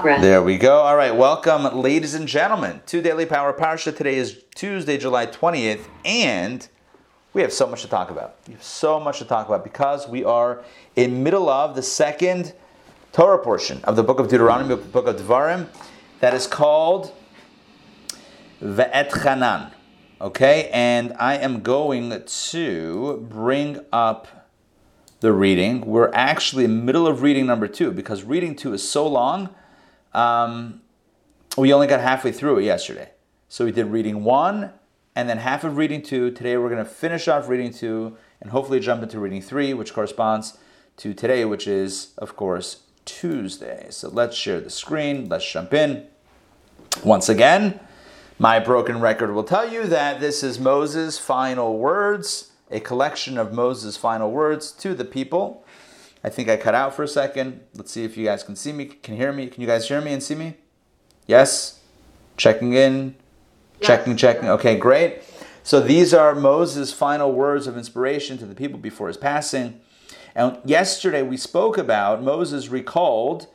[0.00, 0.78] There we go.
[0.78, 3.96] All right, welcome, ladies and gentlemen, to Daily Power Parsha.
[3.96, 6.68] Today is Tuesday, July 20th, and
[7.32, 8.36] we have so much to talk about.
[8.46, 10.62] We have so much to talk about because we are
[10.94, 12.54] in middle of the second
[13.10, 15.66] Torah portion of the book of Deuteronomy, the book of Devarim,
[16.20, 17.12] that is called
[18.62, 19.72] Ve'et Chanan.
[20.20, 24.28] Okay, and I am going to bring up
[25.18, 25.80] the reading.
[25.80, 29.48] We're actually in middle of reading number two because reading two is so long
[30.14, 30.82] um,
[31.56, 33.10] we only got halfway through it yesterday.
[33.48, 34.72] So we did reading one
[35.16, 36.30] and then half of reading two.
[36.30, 39.92] Today we're going to finish off reading two and hopefully jump into reading three, which
[39.92, 40.58] corresponds
[40.98, 43.86] to today, which is, of course, Tuesday.
[43.90, 45.28] So let's share the screen.
[45.28, 46.06] Let's jump in.
[47.04, 47.80] Once again,
[48.38, 53.52] my broken record will tell you that this is Moses' final words, a collection of
[53.52, 55.64] Moses' final words to the people.
[56.22, 57.60] I think I cut out for a second.
[57.74, 59.46] Let's see if you guys can see me, can hear me.
[59.46, 60.54] Can you guys hear me and see me?
[61.26, 61.80] Yes?
[62.36, 63.14] Checking in,
[63.80, 64.48] checking, checking.
[64.48, 65.22] Okay, great.
[65.62, 69.80] So these are Moses' final words of inspiration to the people before his passing.
[70.34, 73.48] And yesterday we spoke about Moses recalled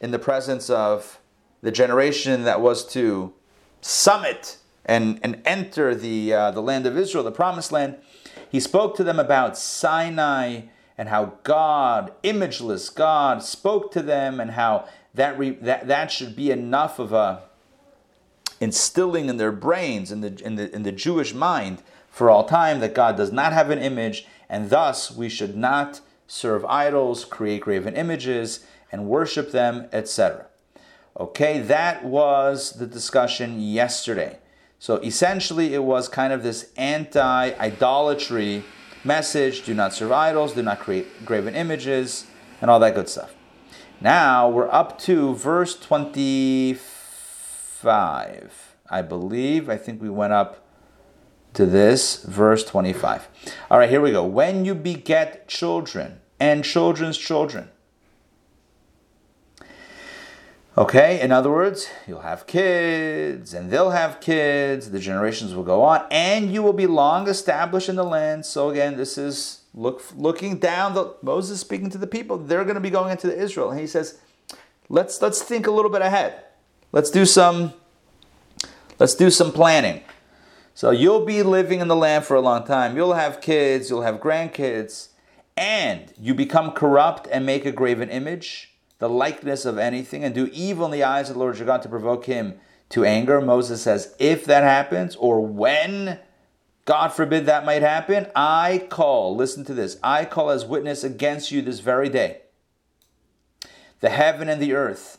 [0.00, 1.20] in the presence of
[1.62, 3.32] the generation that was to
[3.80, 7.96] summit and, and enter the, uh, the land of Israel, the promised land.
[8.50, 10.62] He spoke to them about Sinai
[11.02, 16.36] and how God, imageless God, spoke to them, and how that, re, that, that should
[16.36, 17.42] be enough of a
[18.60, 22.78] instilling in their brains, in the, in, the, in the Jewish mind, for all time,
[22.78, 27.62] that God does not have an image, and thus we should not serve idols, create
[27.62, 30.46] graven images, and worship them, etc.
[31.18, 34.38] Okay, that was the discussion yesterday.
[34.78, 38.62] So essentially, it was kind of this anti idolatry
[39.04, 42.26] message do not serve idols, do not create graven images,
[42.60, 43.34] and all that good stuff.
[44.00, 49.68] Now we're up to verse 25, I believe.
[49.68, 50.64] I think we went up
[51.54, 53.28] to this, verse 25.
[53.70, 54.24] All right, here we go.
[54.24, 57.68] When you beget children and children's children,
[60.76, 65.82] Okay, in other words, you'll have kids and they'll have kids, the generations will go
[65.82, 68.46] on, and you will be long established in the land.
[68.46, 72.38] So again, this is look looking down the Moses speaking to the people.
[72.38, 73.70] They're going to be going into Israel.
[73.70, 74.18] And he says,
[74.88, 76.42] Let's let's think a little bit ahead.
[76.90, 77.74] Let's do some
[78.98, 80.02] let's do some planning.
[80.74, 82.96] So you'll be living in the land for a long time.
[82.96, 85.08] You'll have kids, you'll have grandkids,
[85.54, 88.71] and you become corrupt and make a graven image
[89.02, 91.82] the likeness of anything and do evil in the eyes of the Lord your God
[91.82, 92.54] to provoke him
[92.88, 93.40] to anger.
[93.40, 96.20] Moses says, if that happens, or when,
[96.84, 101.50] God forbid that might happen, I call, listen to this, I call as witness against
[101.50, 102.42] you this very day
[103.98, 105.18] the heaven and the earth.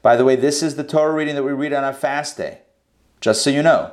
[0.00, 2.60] By the way, this is the Torah reading that we read on our fast day,
[3.20, 3.90] just so you know.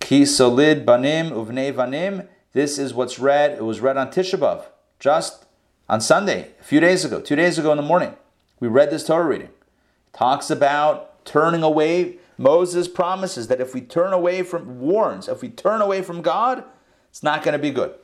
[0.00, 2.26] Ki solid banim uvnei vanim.
[2.52, 3.52] This is what's read.
[3.52, 4.64] It was read on Tisha B'av,
[4.98, 5.46] just
[5.88, 8.14] on Sunday, a few days ago, two days ago in the morning,
[8.60, 9.48] we read this Torah reading.
[9.48, 12.18] It talks about turning away.
[12.38, 16.64] Moses promises that if we turn away from, warns, if we turn away from God,
[17.10, 17.94] it's not going to be good.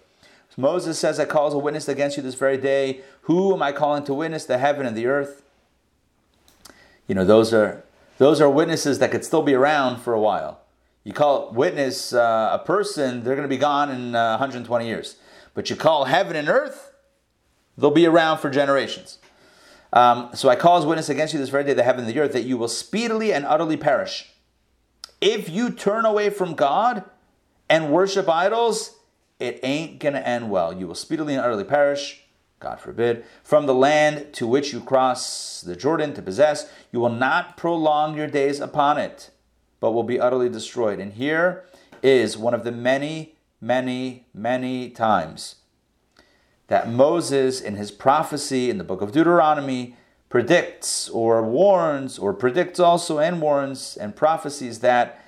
[0.51, 3.01] So Moses says, I call as a witness against you this very day.
[3.23, 4.45] Who am I calling to witness?
[4.45, 5.43] The heaven and the earth.
[7.07, 7.85] You know, those are
[8.19, 10.61] those are witnesses that could still be around for a while.
[11.05, 15.17] You call witness uh, a person, they're going to be gone in uh, 120 years.
[15.55, 16.88] But you call heaven and earth,
[17.79, 19.19] They'll be around for generations.
[19.93, 22.21] Um, so I call as witness against you this very day, the heaven and the
[22.21, 24.31] earth, that you will speedily and utterly perish.
[25.21, 27.05] If you turn away from God
[27.71, 28.97] and worship idols,
[29.39, 30.73] it ain't going to end well.
[30.73, 32.25] You will speedily and utterly perish,
[32.61, 36.71] God forbid, from the land to which you cross the Jordan to possess.
[36.93, 39.31] You will not prolong your days upon it,
[39.81, 40.99] but will be utterly destroyed.
[40.99, 41.65] And here
[42.03, 45.57] is one of the many, many, many times
[46.69, 49.97] that Moses, in his prophecy in the book of Deuteronomy,
[50.29, 55.25] predicts or warns, or predicts also and warns and prophecies that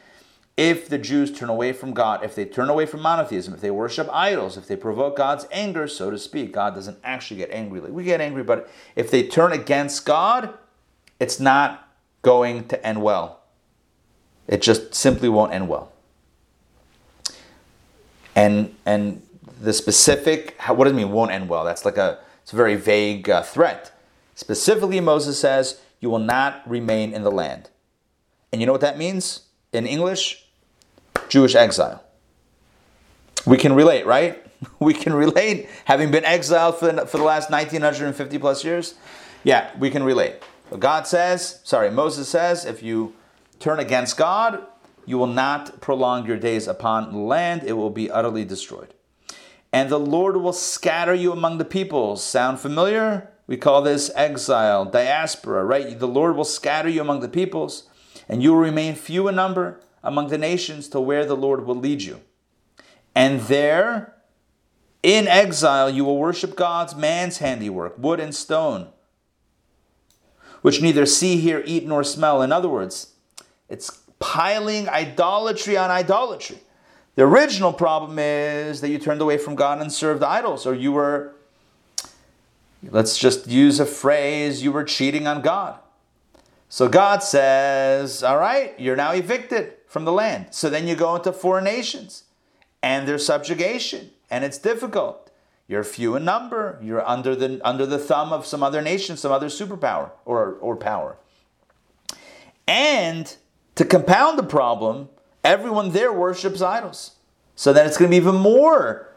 [0.56, 3.70] if the Jews turn away from God, if they turn away from monotheism, if they
[3.70, 7.81] worship idols, if they provoke God's anger, so to speak, God doesn't actually get angry.
[7.81, 10.53] Like we get angry, but if they turn against God,
[11.19, 11.88] it's not
[12.20, 13.41] going to end well.
[14.47, 15.93] It just simply won't end well.
[18.37, 19.23] And and
[19.61, 21.65] the specific, how, what does it mean won't end well?
[21.65, 23.93] That's like a, it's a very vague uh, threat.
[24.35, 27.69] Specifically, Moses says, you will not remain in the land.
[28.53, 29.43] And you know what that means
[29.73, 30.47] in English?
[31.29, 32.03] Jewish exile.
[33.47, 34.45] We can relate, right?
[34.79, 38.95] We can relate, having been exiled for the, for the last 1950 plus years.
[39.43, 40.35] Yeah, we can relate.
[40.69, 43.15] But God says, sorry, Moses says, if you
[43.59, 44.67] turn against God,
[45.06, 48.93] you will not prolong your days upon the land, it will be utterly destroyed.
[49.72, 52.25] And the Lord will scatter you among the peoples.
[52.25, 53.31] Sound familiar?
[53.46, 55.99] We call this exile, diaspora, right?
[55.99, 57.88] The Lord will scatter you among the peoples,
[58.28, 61.75] and you will remain few in number among the nations to where the Lord will
[61.75, 62.20] lead you.
[63.14, 64.14] And there,
[65.02, 68.88] in exile, you will worship God's man's handiwork, wood and stone,
[70.62, 72.43] which neither see, hear, eat, nor smell.
[72.43, 73.14] In other words,
[73.69, 76.58] it's piling idolatry on idolatry.
[77.20, 80.90] The original problem is that you turned away from God and served idols, or you
[80.90, 81.34] were,
[82.82, 85.78] let's just use a phrase, you were cheating on God.
[86.70, 90.46] So God says, All right, you're now evicted from the land.
[90.52, 92.25] So then you go into foreign nations
[92.82, 95.31] and their subjugation, and it's difficult.
[95.69, 96.78] You're few in number.
[96.81, 100.75] You're under the under the thumb of some other nation, some other superpower or or
[100.75, 101.19] power.
[102.67, 103.37] And
[103.75, 105.11] to compound the problem,
[105.45, 107.13] everyone there worships idols.
[107.55, 109.09] So then it's going to be even more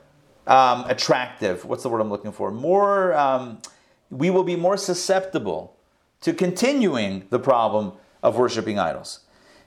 [0.47, 1.65] um, attractive.
[1.65, 2.51] What's the word I'm looking for?
[2.51, 3.13] More.
[3.13, 3.61] Um,
[4.09, 5.75] we will be more susceptible
[6.21, 9.21] to continuing the problem of worshiping idols.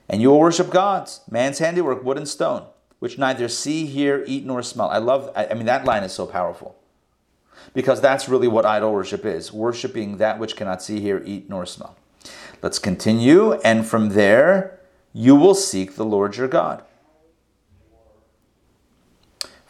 [0.09, 2.65] And you will worship gods, man's handiwork, wood and stone,
[2.99, 4.89] which neither see, hear, eat, nor smell.
[4.89, 6.75] I love, I mean, that line is so powerful.
[7.73, 11.65] Because that's really what idol worship is worshiping that which cannot see, hear, eat, nor
[11.65, 11.95] smell.
[12.61, 13.53] Let's continue.
[13.53, 14.76] And from there,
[15.17, 16.83] you will seek the Lord your God.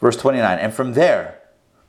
[0.01, 1.39] Verse 29 And from there,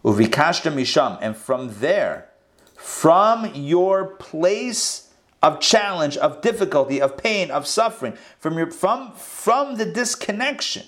[0.05, 2.29] uvikashta misham, and from there,
[2.77, 5.13] from your place
[5.43, 10.87] of challenge, of difficulty, of pain, of suffering, from, your, from, from the disconnection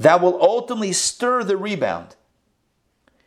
[0.00, 2.16] that will ultimately stir the rebound.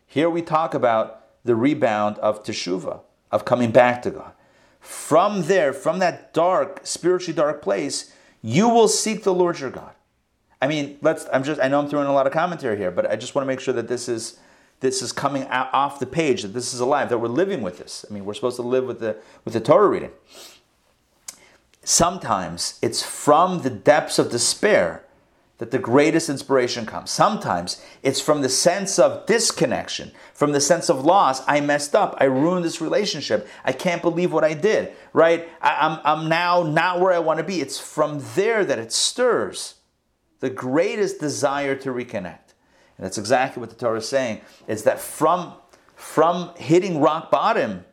[0.06, 3.00] Here we talk about the rebound of teshuva,
[3.31, 4.33] of coming back to God.
[4.80, 9.92] From there, from that dark, spiritually dark place, you will seek the Lord your God.
[10.62, 11.26] I mean, let's.
[11.31, 11.62] I'm just.
[11.62, 13.60] I know I'm throwing a lot of commentary here, but I just want to make
[13.60, 14.40] sure that this is
[14.80, 18.06] this is coming off the page, that this is alive, that we're living with this.
[18.10, 20.12] I mean, we're supposed to live with the, with the Torah reading.
[21.84, 25.04] Sometimes it's from the depths of despair
[25.60, 27.12] that the greatest inspiration comes.
[27.12, 31.44] Sometimes it's from the sense of disconnection, from the sense of loss.
[31.48, 32.16] I messed up.
[32.18, 33.48] I ruined this relationship.
[33.64, 35.48] I can't believe what I did, right?
[35.62, 37.62] I, am I'm, I'm now not where I want to be.
[37.62, 39.76] It's from there that it stirs
[40.40, 42.54] the greatest desire to reconnect.
[42.98, 44.40] And that's exactly what the Torah is saying.
[44.66, 45.54] It's that from,
[45.96, 47.84] from hitting rock bottom,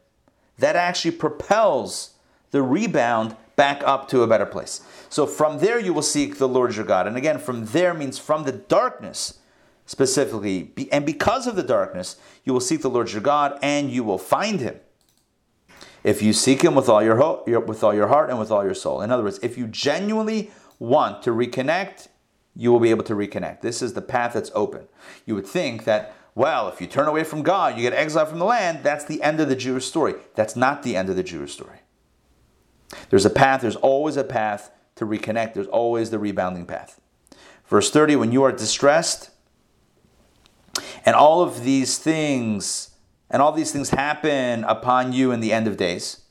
[0.59, 2.15] that actually propels
[2.53, 4.81] the rebound back up to a better place.
[5.09, 7.07] So from there you will seek the Lord your God.
[7.07, 9.41] And again, from there means from the darkness
[9.87, 10.73] specifically.
[10.93, 14.19] And because of the darkness, you will seek the Lord your God and you will
[14.19, 14.81] find him.
[16.05, 18.65] If you seek him with all your, ho- with all your heart and with all
[18.65, 19.01] your soul.
[19.01, 22.09] In other words, if you genuinely want to reconnect
[22.57, 23.61] you will be able to reconnect.
[23.61, 24.89] This is the path that's open.
[25.27, 28.39] You would think that, well, if you turn away from God, you get exiled from
[28.39, 30.15] the land, that's the end of the Jewish story.
[30.35, 31.81] That's not the end of the Jewish story.
[33.11, 37.01] There's a path, there's always a path to reconnect, there's always the rebounding path.
[37.67, 39.31] Verse 30 when you are distressed,
[41.05, 42.91] and all of these things,
[43.31, 46.23] and all these things happen upon you in the end of days.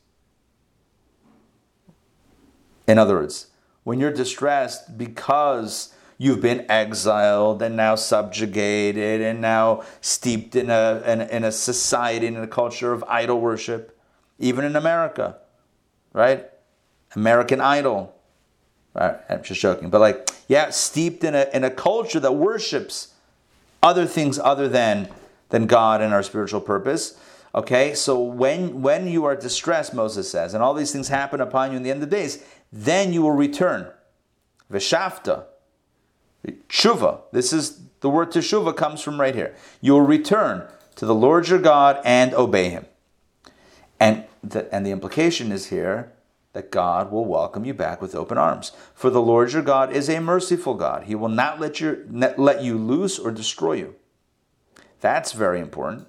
[2.87, 3.47] In other words,
[3.83, 11.01] when you're distressed because you've been exiled and now subjugated and now steeped in a,
[11.05, 13.99] in, in a society and in a culture of idol worship,
[14.39, 15.37] even in America,
[16.13, 16.49] right?
[17.15, 18.13] American Idol.
[18.93, 23.13] Right, I'm just joking, but like, yeah, steeped in a, in a culture that worships
[23.83, 25.09] other things other than,
[25.49, 27.19] than God and our spiritual purpose.
[27.53, 31.71] Okay, so when when you are distressed, Moses says, and all these things happen upon
[31.71, 33.91] you in the end of the days, then you will return.
[34.71, 35.45] Veshafta,
[36.69, 37.21] Tshuva.
[37.31, 39.55] This is the word teshuva comes from right here.
[39.81, 42.85] You will return to the Lord your God and obey him.
[43.99, 46.11] And the, and the implication is here
[46.55, 48.71] that God will welcome you back with open arms.
[48.93, 51.03] For the Lord your God is a merciful God.
[51.03, 53.95] He will not let, your, let you loose or destroy you.
[55.01, 56.07] That's very important.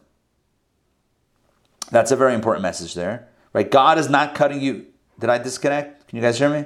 [1.90, 3.28] That's a very important message there.
[3.52, 3.68] Right?
[3.68, 4.86] God is not cutting you.
[5.18, 6.06] Did I disconnect?
[6.06, 6.64] Can you guys hear me?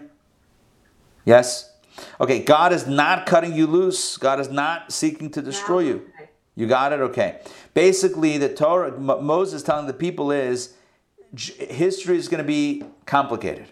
[1.25, 1.73] Yes?
[2.21, 4.19] Okay, God is not cutting you loose.
[4.19, 6.07] God is not seeking to destroy you.
[6.55, 7.01] You got it?
[7.01, 7.41] Okay.
[7.73, 10.75] Basically, the Torah, Moses telling the people is
[11.37, 13.67] history is going to be complicated.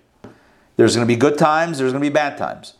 [0.76, 2.74] There's going to be good times, there's going to be bad times.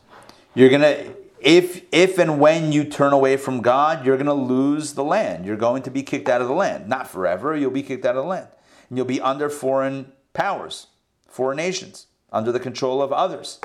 [0.55, 4.33] You're going to, if, if and when you turn away from God, you're going to
[4.33, 5.45] lose the land.
[5.45, 6.89] You're going to be kicked out of the land.
[6.89, 8.49] Not forever, you'll be kicked out of the land.
[8.89, 10.87] And you'll be under foreign powers.
[11.29, 13.61] foreign nations, under the control of others.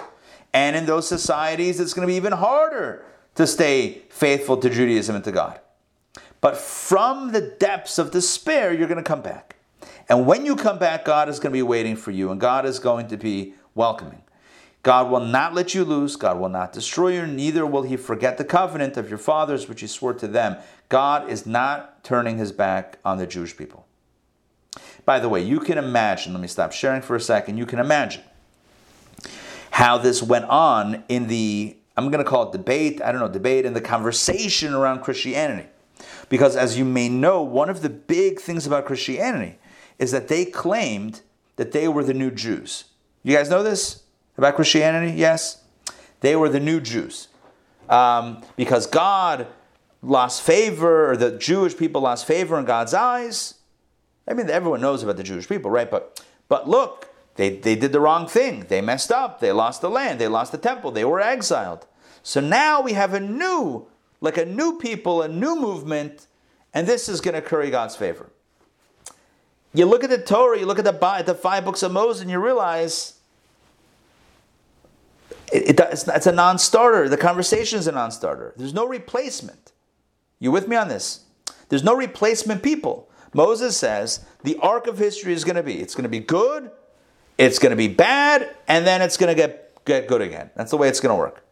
[0.54, 3.04] And in those societies, it's going to be even harder
[3.36, 5.60] to stay faithful to Judaism and to God.
[6.40, 9.53] But from the depths of despair, you're going to come back.
[10.10, 12.66] And when you come back, God is going to be waiting for you, and God
[12.66, 14.24] is going to be welcoming.
[14.84, 16.18] God will not let you lose.
[16.18, 17.26] God will not destroy you.
[17.26, 20.58] Neither will he forget the covenant of your fathers, which he swore to them.
[20.90, 23.86] God is not turning his back on the Jewish people.
[25.06, 27.58] By the way, you can imagine, let me stop sharing for a second.
[27.58, 28.24] You can imagine
[29.72, 33.30] how this went on in the, I'm going to call it debate, I don't know,
[33.30, 35.68] debate, in the conversation around Christianity.
[36.28, 39.58] Because as you may know, one of the big things about Christianity
[40.00, 41.22] is that they claimed
[41.56, 42.86] that they were the new Jews.
[43.24, 44.04] You guys know this
[44.38, 45.14] about Christianity?
[45.14, 45.64] Yes?
[46.22, 47.28] They were the new Jews.
[47.90, 49.48] Um, because God
[50.02, 53.56] lost favor, or the Jewish people lost favor in God's eyes.
[54.28, 55.90] I mean, everyone knows about the Jewish people, right?
[55.90, 58.66] But, but look, they, they did the wrong thing.
[58.68, 59.40] They messed up.
[59.40, 60.20] They lost the land.
[60.20, 60.92] They lost the temple.
[60.92, 61.88] They were exiled.
[62.22, 63.88] So now we have a new,
[64.22, 66.28] like a new people, a new movement,
[66.74, 68.30] and this is going to curry God's favor.
[69.74, 72.30] You look at the Torah, you look at the, the five books of Moses, and
[72.30, 73.20] you realize
[75.52, 77.10] it, it, it's, it's a non starter.
[77.10, 78.54] The conversation is a non starter.
[78.56, 79.72] There's no replacement.
[80.40, 81.22] You with me on this?
[81.70, 83.10] There's no replacement people.
[83.34, 86.70] Moses says the arc of history is going to be it's going to be good,
[87.38, 90.52] it's going to be bad, and then it's going to get, get good again.
[90.56, 91.44] That's the way it's going to work.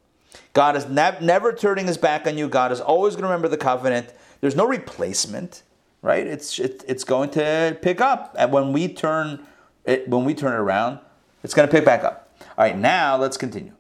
[0.54, 2.48] God is ne- never turning his back on you.
[2.48, 4.14] God is always going to remember the covenant.
[4.42, 5.64] There's no replacement,
[6.02, 6.26] right?
[6.26, 9.46] It's it, it's going to pick up, and when we turn
[9.86, 11.00] it when we turn it around,
[11.44, 12.34] it's going to pick back up.
[12.58, 13.74] All right, now let's continue.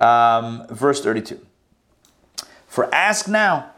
[0.00, 1.44] Um, verse 32.
[2.66, 3.72] For ask now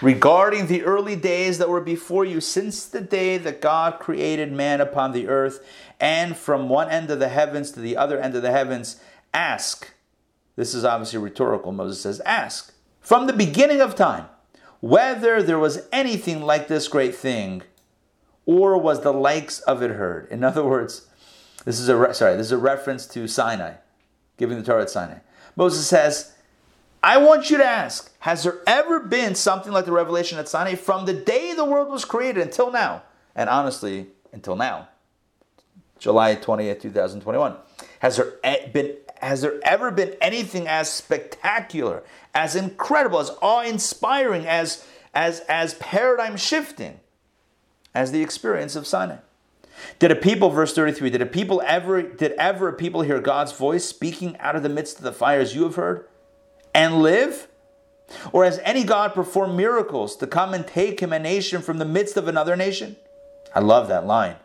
[0.00, 4.80] regarding the early days that were before you, since the day that God created man
[4.80, 5.64] upon the earth,
[6.00, 9.00] and from one end of the heavens to the other end of the heavens,
[9.34, 9.92] ask.
[10.56, 11.72] This is obviously rhetorical.
[11.72, 14.26] Moses says, Ask from the beginning of time
[14.80, 17.62] whether there was anything like this great thing,
[18.46, 20.26] or was the likes of it heard.
[20.30, 21.06] In other words,
[21.64, 23.74] this is a re- sorry, this is a reference to Sinai,
[24.36, 25.18] giving the Torah at Sinai.
[25.56, 26.32] Moses says,
[27.02, 30.74] I want you to ask, has there ever been something like the revelation at Sinai
[30.74, 33.02] from the day the world was created until now?
[33.34, 34.88] And honestly, until now.
[35.98, 37.56] July 20th, 2021.
[38.00, 38.32] Has there
[38.72, 42.02] been has there ever been anything as spectacular,
[42.34, 47.00] as incredible, as awe-inspiring, as as as paradigm shifting
[47.94, 49.18] as the experience of Sinai?
[49.98, 53.52] Did a people, verse 33, did a people ever did ever a people hear God's
[53.52, 56.06] voice speaking out of the midst of the fires you have heard
[56.74, 57.48] and live?
[58.32, 61.84] Or has any God performed miracles to come and take him a nation from the
[61.84, 62.96] midst of another nation?
[63.54, 64.36] I love that line.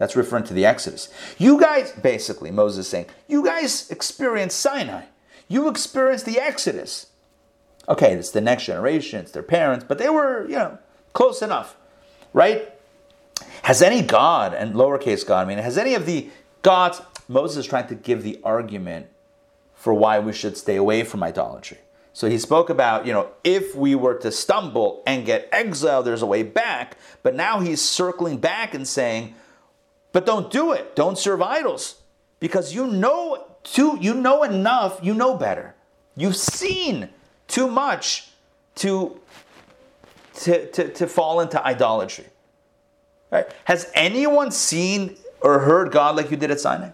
[0.00, 1.10] That's referring to the Exodus.
[1.36, 5.04] You guys, basically, Moses saying, you guys experienced Sinai.
[5.46, 7.08] You experienced the Exodus.
[7.86, 10.78] Okay, it's the next generation, it's their parents, but they were, you know,
[11.12, 11.76] close enough,
[12.32, 12.72] right?
[13.64, 16.30] Has any God, and lowercase god, I mean, has any of the
[16.62, 19.06] gods, Moses is trying to give the argument
[19.74, 21.78] for why we should stay away from idolatry.
[22.14, 26.22] So he spoke about, you know, if we were to stumble and get exiled, there's
[26.22, 26.96] a way back.
[27.22, 29.34] But now he's circling back and saying,
[30.12, 30.96] but don't do it.
[30.96, 32.02] Don't serve idols.
[32.40, 35.74] Because you know too, you know enough, you know better.
[36.16, 37.10] You've seen
[37.46, 38.28] too much
[38.76, 39.20] to,
[40.34, 42.26] to, to, to fall into idolatry.
[43.30, 43.46] Right?
[43.64, 46.90] Has anyone seen or heard God like you did at Sinai?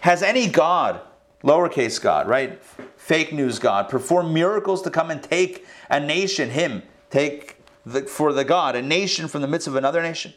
[0.00, 1.00] Has any God,
[1.42, 2.62] lowercase God, right?
[2.96, 8.32] Fake news God, perform miracles to come and take a nation, him, take the, for
[8.32, 10.34] the God, a nation from the midst of another nation?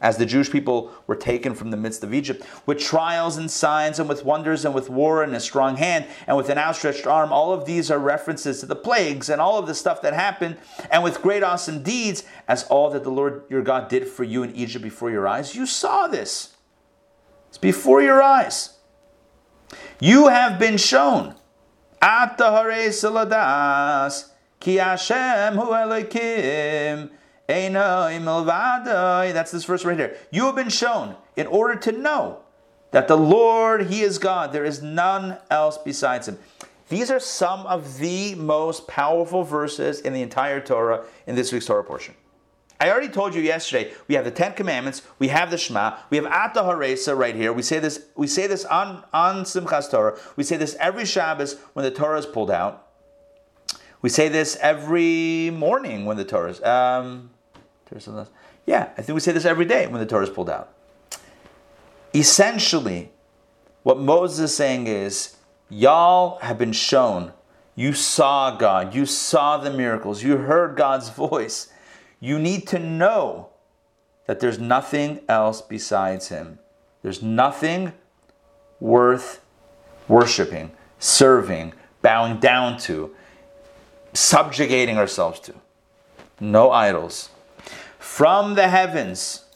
[0.00, 3.98] As the Jewish people were taken from the midst of Egypt, with trials and signs,
[3.98, 7.32] and with wonders, and with war, and a strong hand, and with an outstretched arm.
[7.32, 10.56] All of these are references to the plagues and all of the stuff that happened,
[10.90, 14.42] and with great awesome deeds, as all that the Lord your God did for you
[14.42, 15.54] in Egypt before your eyes.
[15.54, 16.56] You saw this.
[17.48, 18.78] It's before your eyes.
[20.00, 21.34] You have been shown.
[22.02, 27.10] At the Saladas, Ki Hashem Hu Elokim.
[29.32, 30.16] That's this verse right here.
[30.30, 32.40] You have been shown in order to know
[32.90, 34.52] that the Lord, He is God.
[34.52, 36.38] There is none else besides Him.
[36.88, 41.66] These are some of the most powerful verses in the entire Torah in this week's
[41.66, 42.14] Torah portion.
[42.80, 43.92] I already told you yesterday.
[44.08, 45.02] We have the Ten Commandments.
[45.18, 45.98] We have the Shema.
[46.08, 47.52] We have Ata Haresa right here.
[47.52, 48.06] We say this.
[48.16, 50.18] We say this on on Simchas Torah.
[50.36, 52.88] We say this every Shabbos when the Torah is pulled out.
[54.02, 56.62] We say this every morning when the Torah is.
[56.62, 57.30] Um,
[58.66, 60.72] yeah, I think we say this every day when the Torah is pulled out.
[62.14, 63.10] Essentially,
[63.82, 65.36] What Moses is saying is,
[65.70, 67.32] y'all have been shown.
[67.74, 68.94] You saw God.
[68.94, 70.22] You saw the miracles.
[70.22, 71.72] You heard God's voice.
[72.20, 73.48] You need to know
[74.26, 76.58] that there's nothing else besides Him.
[77.02, 77.94] There's nothing
[78.78, 79.40] worth
[80.08, 83.14] worshiping, serving, bowing down to,
[84.12, 85.54] subjugating ourselves to.
[86.38, 87.30] No idols.
[88.20, 89.46] From the heavens,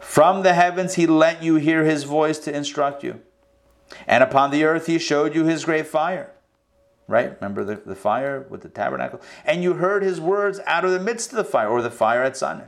[0.00, 3.22] from the heavens he let you hear his voice to instruct you.
[4.06, 6.30] And upon the earth he showed you his great fire.
[7.08, 7.34] Right?
[7.40, 9.22] Remember the, the fire with the tabernacle?
[9.46, 12.22] And you heard his words out of the midst of the fire, or the fire
[12.22, 12.66] at Sinai.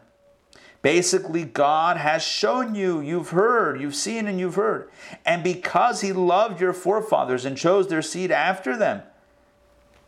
[0.81, 4.89] Basically, God has shown you, you've heard, you've seen, and you've heard.
[5.27, 9.03] And because He loved your forefathers and chose their seed after them,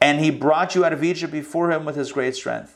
[0.00, 2.75] and He brought you out of Egypt before Him with His great strength,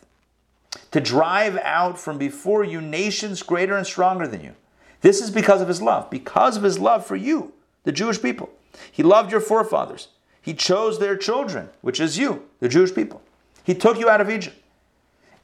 [0.91, 4.55] to drive out from before you nations greater and stronger than you.
[5.01, 7.53] This is because of His love, because of His love for you,
[7.85, 8.51] the Jewish people.
[8.91, 10.09] He loved your forefathers.
[10.43, 13.21] He chose their children, which is you, the Jewish people.
[13.65, 14.57] He took you out of Egypt.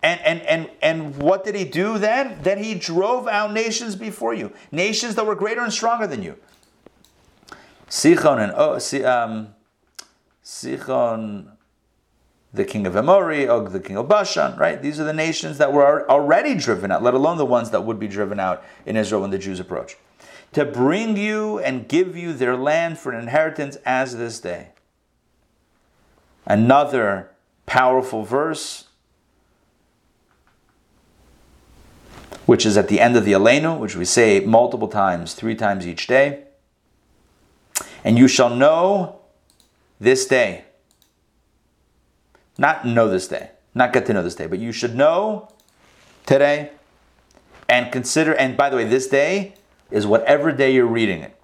[0.03, 2.39] And, and, and, and what did he do then?
[2.43, 6.37] Then he drove out nations before you, nations that were greater and stronger than you.
[7.89, 8.75] Sichon and oh,
[9.09, 9.49] um,
[10.45, 11.56] Sichon,
[12.57, 14.81] the king of Amori, Og, the king of Bashan, right?
[14.81, 17.99] These are the nations that were already driven out, let alone the ones that would
[17.99, 19.97] be driven out in Israel when the Jews approach.
[20.53, 24.69] To bring you and give you their land for an inheritance as this day.
[26.47, 27.31] Another
[27.67, 28.85] powerful verse
[32.47, 35.87] which is at the end of the Aleinu, which we say multiple times, three times
[35.87, 36.45] each day.
[38.05, 39.19] And you shall know
[39.99, 40.66] this day.
[42.59, 45.49] Not know this day, not get to know this day, but you should know
[46.25, 46.71] today
[47.69, 49.55] and consider, and by the way, this day
[49.91, 51.39] is whatever day you're reading it.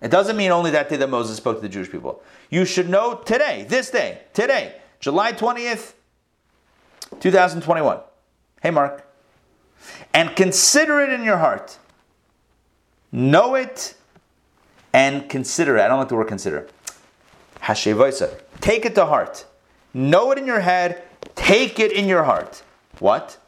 [0.00, 2.22] It doesn't mean only that day that Moses spoke to the Jewish people.
[2.50, 5.94] You should know today, this day, today, July 20th,
[7.20, 8.00] 2021.
[8.62, 9.06] Hey, Mark
[10.12, 11.78] and consider it in your heart.
[13.12, 13.94] Know it
[14.92, 15.82] and consider it.
[15.82, 16.68] I don't like the word consider.
[17.62, 18.40] Hashevaisa.
[18.60, 19.44] Take it to heart.
[19.96, 21.02] Know it in your head.
[21.36, 22.62] Take it in your heart.
[22.98, 23.38] What?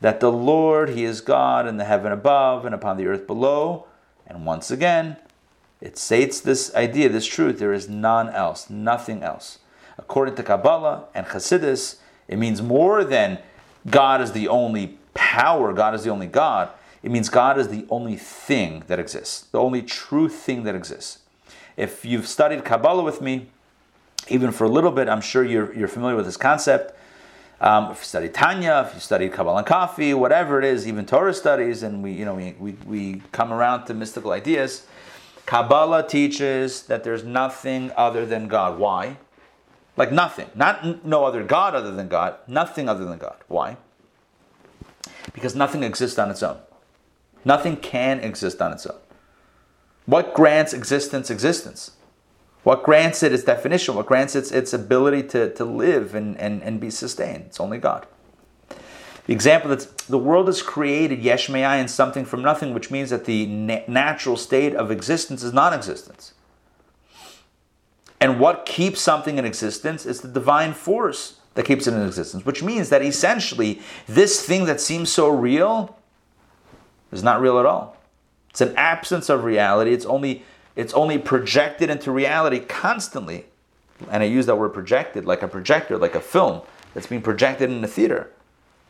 [0.00, 3.86] That the Lord, He is God in the heaven above and upon the earth below.
[4.26, 5.16] And once again,
[5.80, 9.60] it states this idea, this truth there is none else, nothing else.
[9.96, 13.38] According to Kabbalah and Hasidus, it means more than
[13.88, 16.70] God is the only power, God is the only God,
[17.04, 21.20] it means God is the only thing that exists, the only true thing that exists.
[21.76, 23.50] If you've studied Kabbalah with me,
[24.28, 26.96] even for a little bit, I'm sure you're, you're familiar with this concept.
[27.60, 31.06] Um, if you study Tanya, if you study Kabbalah and Coffee, whatever it is, even
[31.06, 34.86] Torah studies, and we, you know, we, we, we come around to mystical ideas,
[35.46, 38.78] Kabbalah teaches that there's nothing other than God.
[38.78, 39.16] Why?
[39.96, 40.50] Like nothing.
[40.54, 42.36] Not no other God other than God.
[42.48, 43.36] Nothing other than God.
[43.48, 43.76] Why?
[45.32, 46.58] because nothing exists on its own.
[47.44, 48.98] Nothing can exist on its own.
[50.06, 51.92] What grants existence existence?
[52.62, 53.94] What grants it its definition?
[53.94, 57.44] What grants it its ability to, to live and, and, and be sustained?
[57.46, 58.06] It's only God.
[59.26, 63.24] The example that the world is created, yesh in something from nothing, which means that
[63.24, 66.34] the na- natural state of existence is non existence.
[68.20, 72.46] And what keeps something in existence is the divine force that keeps it in existence,
[72.46, 75.98] which means that essentially this thing that seems so real
[77.10, 77.96] is not real at all.
[78.50, 79.92] It's an absence of reality.
[79.92, 80.44] It's only
[80.76, 83.46] it's only projected into reality constantly.
[84.10, 86.62] And I use that word projected like a projector, like a film
[86.94, 88.30] that's being projected in a theater.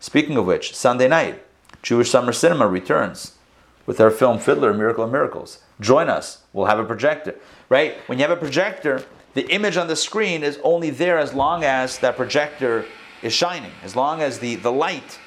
[0.01, 1.45] Speaking of which, Sunday night,
[1.83, 3.39] Jewish Summer Cinema returns
[3.87, 5.63] with our film Fiddler, Miracle of Miracles.
[5.81, 6.43] Join us.
[6.53, 7.35] We'll have a projector.
[7.69, 7.97] Right?
[8.07, 11.65] When you have a projector, the image on the screen is only there as long
[11.65, 12.85] as that projector
[13.23, 15.19] is shining, as long as the, the light,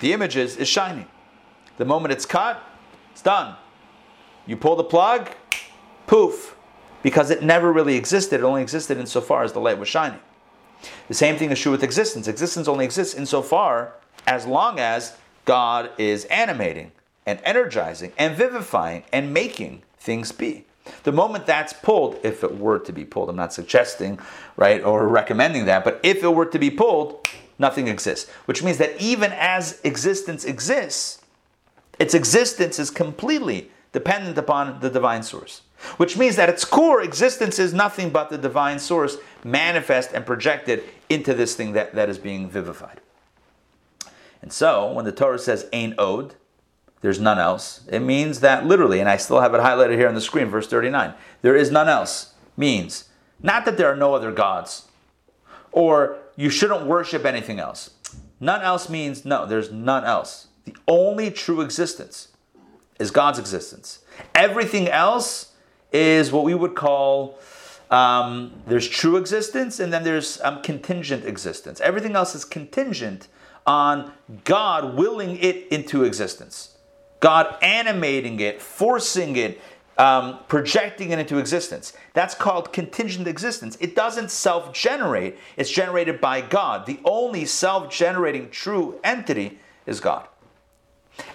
[0.00, 1.06] the images is shining.
[1.76, 2.62] The moment it's cut,
[3.12, 3.56] it's done.
[4.46, 5.30] You pull the plug,
[6.08, 6.56] poof,
[7.02, 8.40] because it never really existed.
[8.40, 10.18] It only existed insofar as the light was shining.
[11.06, 12.26] The same thing is true with existence.
[12.26, 13.92] Existence only exists insofar
[14.26, 16.92] as long as God is animating
[17.24, 20.64] and energizing and vivifying and making things be.
[21.04, 24.18] The moment that's pulled, if it were to be pulled, I'm not suggesting,
[24.56, 28.30] right, or recommending that, but if it were to be pulled, nothing exists.
[28.46, 31.22] Which means that even as existence exists,
[31.98, 35.62] its existence is completely dependent upon the divine source.
[35.96, 40.82] Which means that its core existence is nothing but the divine source manifest and projected
[41.08, 43.00] into this thing that, that is being vivified.
[44.42, 46.34] And so, when the Torah says Ein Od,
[47.00, 47.86] there's none else.
[47.88, 50.66] It means that literally, and I still have it highlighted here on the screen, verse
[50.66, 51.14] 39.
[51.42, 53.08] There is none else means
[53.40, 54.88] not that there are no other gods
[55.70, 57.90] or you shouldn't worship anything else.
[58.40, 60.48] None else means no, there's none else.
[60.64, 62.28] The only true existence
[62.98, 64.00] is God's existence.
[64.34, 65.47] Everything else
[65.92, 67.38] is what we would call
[67.90, 71.80] um, there's true existence and then there's um, contingent existence.
[71.80, 73.28] Everything else is contingent
[73.66, 74.12] on
[74.44, 76.76] God willing it into existence,
[77.20, 79.60] God animating it, forcing it,
[79.96, 81.92] um, projecting it into existence.
[82.14, 83.76] That's called contingent existence.
[83.80, 86.86] It doesn't self generate, it's generated by God.
[86.86, 90.28] The only self generating true entity is God.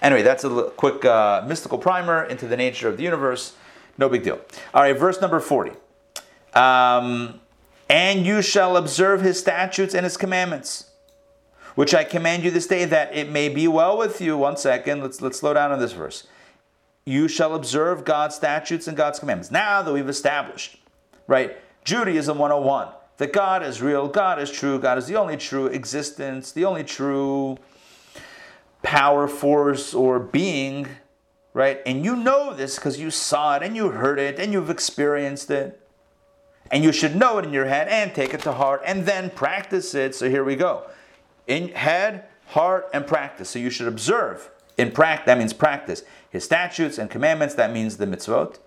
[0.00, 3.54] Anyway, that's a quick uh, mystical primer into the nature of the universe.
[3.98, 4.40] No big deal.
[4.72, 5.72] All right, verse number 40.
[6.54, 7.40] Um,
[7.88, 10.90] and you shall observe his statutes and his commandments,
[11.74, 14.36] which I command you this day, that it may be well with you.
[14.36, 16.26] One second, let's, let's slow down on this verse.
[17.04, 19.50] You shall observe God's statutes and God's commandments.
[19.50, 20.78] Now that we've established,
[21.26, 25.66] right, Judaism 101, that God is real, God is true, God is the only true
[25.66, 27.58] existence, the only true
[28.82, 30.88] power, force, or being,
[31.54, 31.80] right?
[31.86, 35.50] And you know this because you saw it and you heard it and you've experienced
[35.50, 35.80] it.
[36.70, 39.30] And you should know it in your head and take it to heart and then
[39.30, 40.14] practice it.
[40.14, 40.82] So here we go.
[41.46, 43.48] In head, heart, and practice.
[43.50, 44.50] So you should observe.
[44.76, 46.02] In practice, that means practice.
[46.28, 48.58] His statutes and commandments, that means the mitzvot,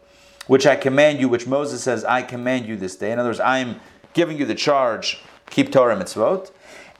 [0.45, 3.12] which I command you, which Moses says, I command you this day.
[3.12, 3.82] In other words, I'm
[4.13, 6.52] giving you the charge, keep Torah mitzvot.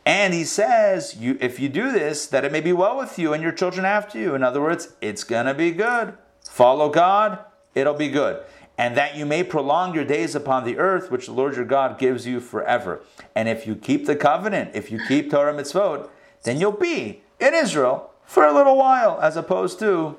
[0.08, 3.34] And he says, you, if you do this, that it may be well with you
[3.34, 4.34] and your children after you.
[4.34, 6.18] In other words, it's going to be good.
[6.50, 7.40] Follow God,
[7.76, 8.44] it'll be good
[8.78, 11.98] and that you may prolong your days upon the earth, which the Lord your God
[11.98, 13.02] gives you forever.
[13.34, 16.10] And if you keep the covenant, if you keep Torah mitzvot,
[16.44, 20.18] then you'll be in Israel for a little while, as opposed to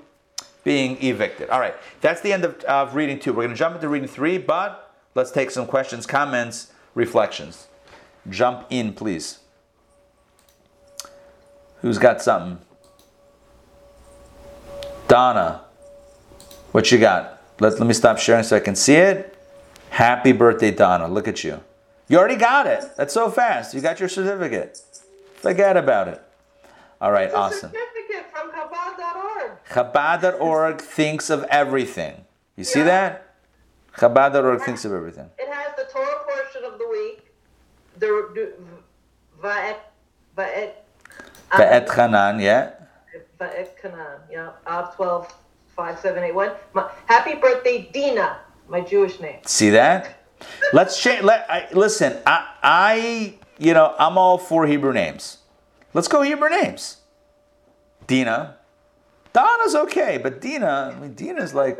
[0.64, 1.50] being evicted.
[1.50, 3.32] All right, that's the end of, of reading two.
[3.32, 7.68] We're going to jump into reading three, but let's take some questions, comments, reflections.
[8.28, 9.38] Jump in, please.
[11.82, 12.58] Who's got something?
[15.06, 15.62] Donna,
[16.72, 17.42] what you got?
[17.60, 19.34] Let, let me stop sharing so I can see it.
[19.90, 21.08] Happy birthday, Donna.
[21.08, 21.60] Look at you.
[22.08, 22.84] You already got it.
[22.96, 23.74] That's so fast.
[23.74, 24.80] You got your certificate.
[25.36, 26.22] Forget about it.
[27.00, 27.70] All right, awesome.
[27.70, 29.52] certificate from Chabad.org.
[29.70, 32.24] Chabad.org thinks of everything.
[32.56, 33.36] You see that?
[33.96, 35.30] Chabad.org thinks of everything.
[35.38, 37.32] It has the Torah portion of the week,
[37.98, 38.52] the
[39.42, 39.76] Va'et,
[40.36, 40.72] Va'et,
[41.50, 42.72] Hanan, yeah.
[43.38, 45.26] Kanan, yeah, Av 12,
[45.76, 46.50] 5781.
[46.74, 49.40] My, happy birthday, Dina, my Jewish name.
[49.44, 50.18] See that?
[50.72, 51.24] Let's change.
[51.24, 52.18] Let I, listen.
[52.26, 55.38] I, I, you know, I'm all for Hebrew names.
[55.94, 56.98] Let's go Hebrew names.
[58.06, 58.56] Dina,
[59.32, 61.78] Donna's okay, but Dina, I mean, Dina's like,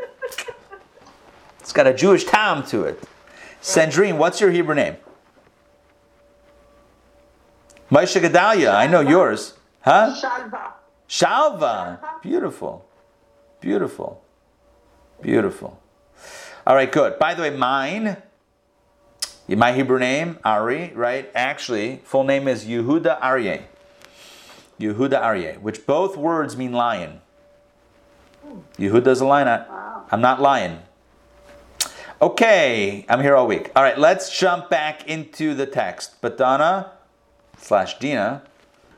[1.59, 3.01] it's got a Jewish tom to it.
[3.61, 4.95] Sandrine, what's your Hebrew name?
[7.91, 9.53] Maisha Gedalia, I know yours.
[9.89, 10.13] Huh?
[10.15, 10.73] Shalva.
[11.09, 12.21] Shalva.
[12.21, 12.85] Beautiful.
[13.59, 14.21] Beautiful.
[15.19, 15.79] Beautiful.
[16.67, 17.17] All right, good.
[17.17, 18.17] By the way, mine,
[19.47, 21.31] my Hebrew name, Ari, right?
[21.33, 23.63] Actually, full name is Yehuda Aryeh.
[24.79, 27.21] Yehuda Aryeh, which both words mean lion.
[28.77, 29.47] Yehuda's a lion.
[29.47, 30.81] I, I'm not lying.
[32.21, 33.71] Okay, I'm here all week.
[33.75, 36.21] All right, let's jump back into the text.
[36.21, 36.91] But Donna
[37.57, 38.43] slash Dina,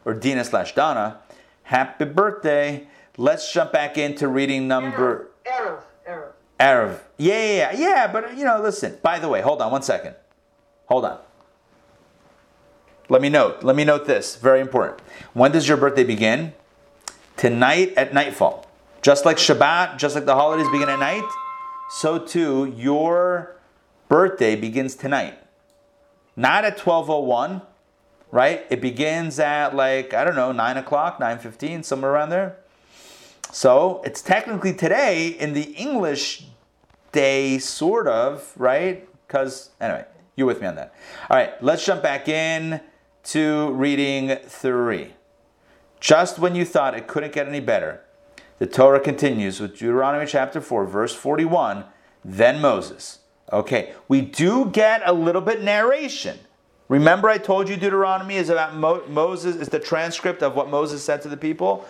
[0.06, 1.20] or Dina slash Donna,
[1.64, 2.88] happy birthday.
[3.18, 5.32] Let's jump back into reading number.
[5.46, 5.82] Erev.
[6.08, 6.32] Erev.
[6.60, 7.00] Erev.
[7.18, 8.98] Yeah, yeah, yeah, yeah, but you know, listen.
[9.02, 10.16] By the way, hold on one second.
[10.88, 11.20] Hold on.
[13.10, 13.64] Let me note.
[13.64, 14.36] Let me note this.
[14.38, 15.02] Very important.
[15.34, 16.54] When does your birthday begin?
[17.36, 18.68] Tonight at nightfall.
[19.02, 21.28] Just like Shabbat, just like the holidays begin at night,
[21.90, 23.56] so too your
[24.08, 25.38] birthday begins tonight.
[26.36, 27.64] Not at 1201,
[28.32, 28.66] right?
[28.70, 32.58] It begins at like, I don't know, 9 o'clock, 9.15, somewhere around there.
[33.52, 36.46] So it's technically today in the English
[37.12, 39.08] day, sort of, right?
[39.28, 40.94] Because, anyway, you're with me on that.
[41.30, 42.80] All right, let's jump back in
[43.24, 45.14] to reading three.
[46.00, 48.02] Just when you thought it couldn't get any better,
[48.58, 51.86] the Torah continues with Deuteronomy chapter 4, verse 41.
[52.24, 53.20] Then Moses.
[53.52, 56.40] Okay, we do get a little bit narration.
[56.92, 61.04] Remember, I told you Deuteronomy is about Mo- Moses, is the transcript of what Moses
[61.04, 61.88] said to the people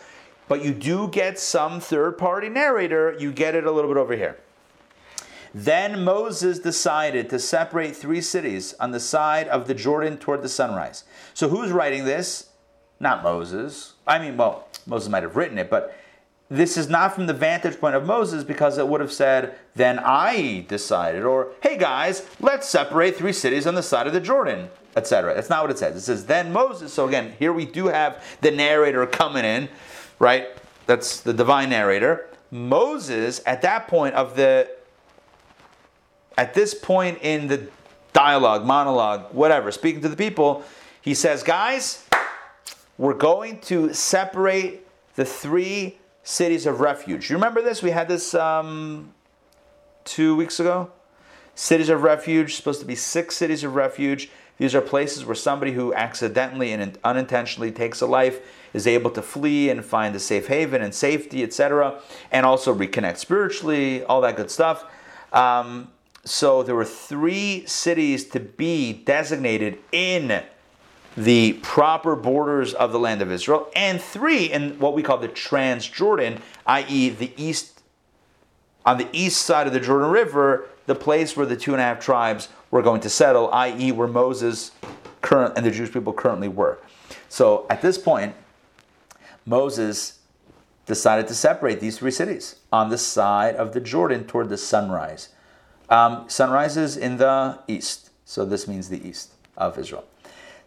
[0.52, 3.16] but you do get some third party narrator.
[3.18, 4.38] You get it a little bit over here.
[5.54, 10.50] Then Moses decided to separate three cities on the side of the Jordan toward the
[10.50, 11.06] sunrise.
[11.34, 12.50] So who's writing this?
[13.00, 13.94] Not Moses.
[14.06, 15.96] I mean, well, Moses might have written it, but
[16.52, 19.98] this is not from the vantage point of Moses because it would have said, then
[20.00, 24.70] I decided, or hey guys, let's separate three cities on the side of the Jordan,
[24.98, 25.34] etc.
[25.34, 25.96] That's not what it says.
[25.96, 26.92] It says, then Moses.
[26.92, 29.70] So again, here we do have the narrator coming in,
[30.20, 30.50] right?
[30.88, 32.28] That's the divine narrator.
[32.52, 34.70] Moses, at that point of the,
[36.38, 37.70] at this point in the
[38.12, 40.66] dialogue, monologue, whatever, speaking to the people,
[41.02, 42.06] he says, guys,
[42.98, 44.86] we're going to separate
[45.16, 47.30] the three cities of refuge.
[47.30, 47.82] You remember this?
[47.82, 49.14] We had this um,
[50.04, 50.92] two weeks ago.
[51.56, 54.30] Cities of refuge, supposed to be six cities of refuge.
[54.58, 58.40] These are places where somebody who accidentally and unintentionally takes a life
[58.74, 62.00] is able to flee and find a safe haven and safety, etc.,
[62.32, 64.86] and also reconnect spiritually, all that good stuff.
[65.34, 65.90] Um,
[66.24, 70.44] so there were three cities to be designated in
[71.18, 75.28] the proper borders of the land of Israel, and three in what we call the
[75.28, 77.82] Transjordan, i.e., the east
[78.84, 81.84] on the east side of the Jordan River, the place where the two and a
[81.84, 84.72] half tribes were going to settle, i.e., where Moses
[85.22, 86.80] current and the Jewish people currently were.
[87.30, 88.34] So at this point,
[89.46, 90.20] Moses
[90.88, 95.30] decided to separate these three cities on the side of the Jordan toward the sunrise.
[95.90, 100.06] Um, sunrise is in the east, so this means the east of Israel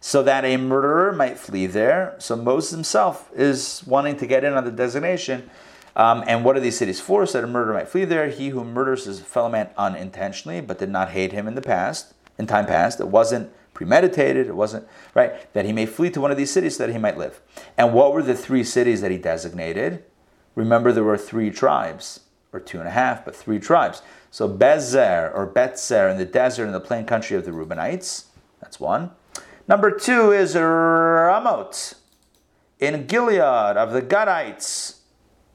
[0.05, 2.13] so that a murderer might flee there.
[2.19, 5.49] So Moses himself is wanting to get in on the designation.
[5.95, 7.25] Um, and what are these cities for?
[7.25, 8.29] So that a murderer might flee there.
[8.29, 12.13] He who murders his fellow man unintentionally, but did not hate him in the past,
[12.37, 15.51] in time past, it wasn't premeditated, it wasn't, right?
[15.53, 17.41] That he may flee to one of these cities so that he might live.
[17.75, 20.03] And what were the three cities that he designated?
[20.53, 22.19] Remember, there were three tribes,
[22.53, 24.03] or two and a half, but three tribes.
[24.29, 28.25] So Bezer or Betzer in the desert in the plain country of the Reubenites,
[28.61, 29.09] that's one.
[29.67, 31.95] Number two is Ramot
[32.79, 33.39] in Gilead
[33.77, 34.99] of the Gadites.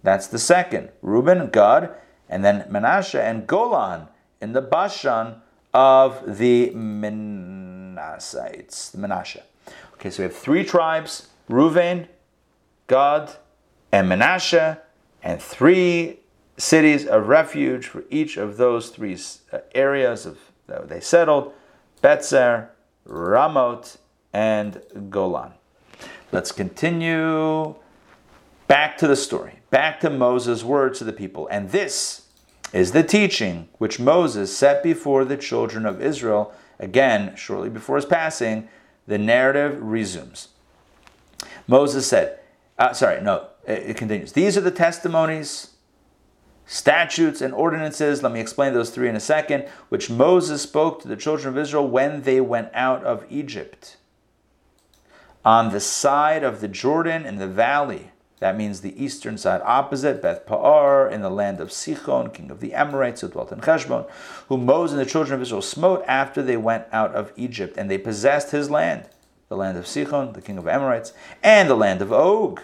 [0.03, 0.89] That's the second.
[1.01, 1.95] Reuben, Gad,
[2.29, 4.09] and then Manasseh and Golan
[4.41, 5.43] in the Bashan
[5.73, 7.21] of the Manassites,
[8.91, 9.45] the Manasseh.
[9.95, 12.09] Okay, so we have three tribes Reuben,
[12.89, 13.37] Gad,
[13.93, 14.81] and Manasseh,
[15.23, 16.19] and three
[16.57, 19.17] cities of refuge for each of those three
[19.53, 21.53] uh, areas of that they settled
[22.03, 22.69] Betzer,
[23.07, 23.99] Ramot,
[24.33, 25.53] and Golan.
[26.33, 27.75] Let's continue
[28.69, 31.49] back to the story, back to Moses' words to the people.
[31.49, 32.29] And this
[32.73, 36.53] is the teaching which Moses set before the children of Israel.
[36.79, 38.69] Again, shortly before his passing,
[39.07, 40.49] the narrative resumes.
[41.67, 42.39] Moses said,
[42.79, 44.33] uh, sorry, no, it, it continues.
[44.33, 45.71] These are the testimonies
[46.71, 51.09] statutes and ordinances, let me explain those three in a second, which Moses spoke to
[51.09, 53.97] the children of Israel when they went out of Egypt.
[55.45, 60.21] On the side of the Jordan in the valley, that means the eastern side opposite,
[60.21, 64.05] Beth Pa'ar, in the land of Sichon, king of the Amorites, who dwelt in Heshbon,
[64.49, 67.91] whom Moses and the children of Israel smote after they went out of Egypt, and
[67.91, 69.09] they possessed his land,
[69.49, 72.61] the land of Sichon, the king of Amorites, and the land of Og,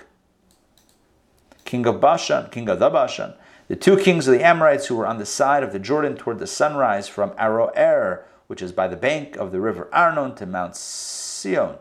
[1.65, 3.35] king of Bashan, king of the Bashan,
[3.69, 6.39] the two kings of the Amorites who were on the side of the Jordan toward
[6.39, 10.77] the sunrise from Aroer, which is by the bank of the river Arnon, to Mount
[10.77, 11.77] Sion,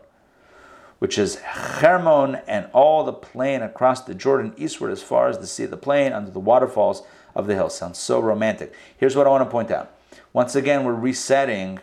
[0.98, 5.46] which is Hermon, and all the plain across the Jordan eastward as far as the
[5.46, 7.02] sea of the plain under the waterfalls
[7.34, 7.68] of the hill.
[7.68, 8.72] Sounds so romantic.
[8.96, 9.92] Here's what I want to point out.
[10.32, 11.80] Once again, we're resetting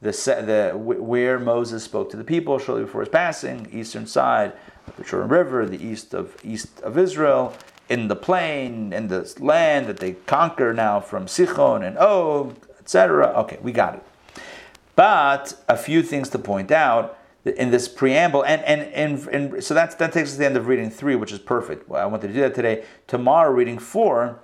[0.00, 4.52] the, the where Moses spoke to the people shortly before his passing, eastern side
[4.86, 7.54] of the Jordan River, the east of east of Israel,
[7.88, 13.28] in the plain, in the land that they conquer now from Sichon and Og, etc.
[13.28, 14.02] Okay, we got it.
[14.96, 19.74] But a few things to point out in this preamble, and and, and, and so
[19.74, 21.88] that's, that takes us to the end of reading three, which is perfect.
[21.88, 22.84] Well, I wanted to do that today.
[23.06, 24.40] Tomorrow, reading four,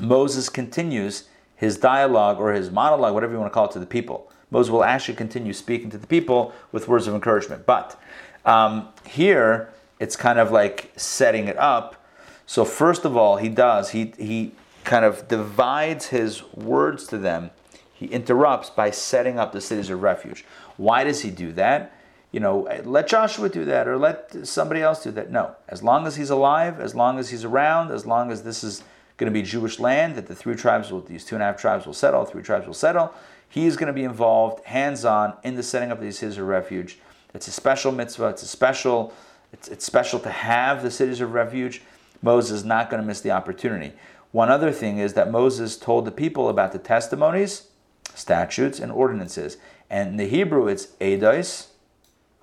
[0.00, 3.86] Moses continues his dialogue or his monologue, whatever you want to call it, to the
[3.86, 4.30] people.
[4.50, 7.66] Moses will actually continue speaking to the people with words of encouragement.
[7.66, 8.00] But
[8.44, 12.06] um, here, it's kind of like setting it up
[12.46, 14.52] so first of all, he does he he
[14.84, 17.50] kind of divides his words to them.
[17.92, 20.44] He interrupts by setting up the cities of refuge.
[20.76, 21.92] Why does he do that?
[22.36, 25.30] You know, let Joshua do that or let somebody else do that.
[25.30, 28.62] No, as long as he's alive, as long as he's around, as long as this
[28.62, 28.82] is
[29.16, 31.56] going to be Jewish land that the three tribes will, these two and a half
[31.56, 33.14] tribes will settle, three tribes will settle.
[33.48, 36.98] He's going to be involved, hands-on, in the setting up of these cities of refuge.
[37.32, 38.28] It's a special mitzvah.
[38.28, 39.14] It's a special.
[39.54, 41.80] It's, it's special to have the cities of refuge.
[42.20, 43.94] Moses is not going to miss the opportunity.
[44.32, 47.68] One other thing is that Moses told the people about the testimonies,
[48.14, 49.56] statutes, and ordinances.
[49.88, 51.68] And in the Hebrew, it's edos,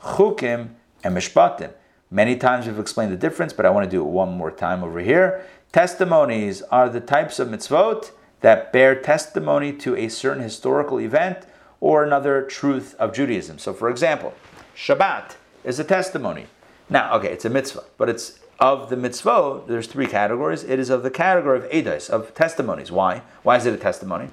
[0.04, 0.70] chukim,
[1.04, 1.74] and mishpatim.
[2.12, 4.84] Many times we've explained the difference, but I want to do it one more time
[4.84, 5.46] over here.
[5.72, 8.12] Testimonies are the types of mitzvot
[8.42, 11.48] that bear testimony to a certain historical event
[11.82, 13.58] or another truth of Judaism.
[13.58, 14.34] So, for example,
[14.76, 16.46] Shabbat is a testimony.
[16.90, 19.68] Now, okay, it's a mitzvah, but it's of the mitzvot.
[19.68, 20.64] There's three categories.
[20.64, 22.92] It is of the category of edos, of testimonies.
[22.92, 23.24] Why?
[23.42, 24.30] Why is it a testimony?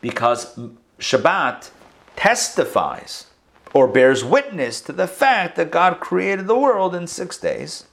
[0.00, 0.58] Because
[0.98, 1.70] Shabbat
[2.16, 3.27] testifies
[3.74, 7.86] or bears witness to the fact that God created the world in six days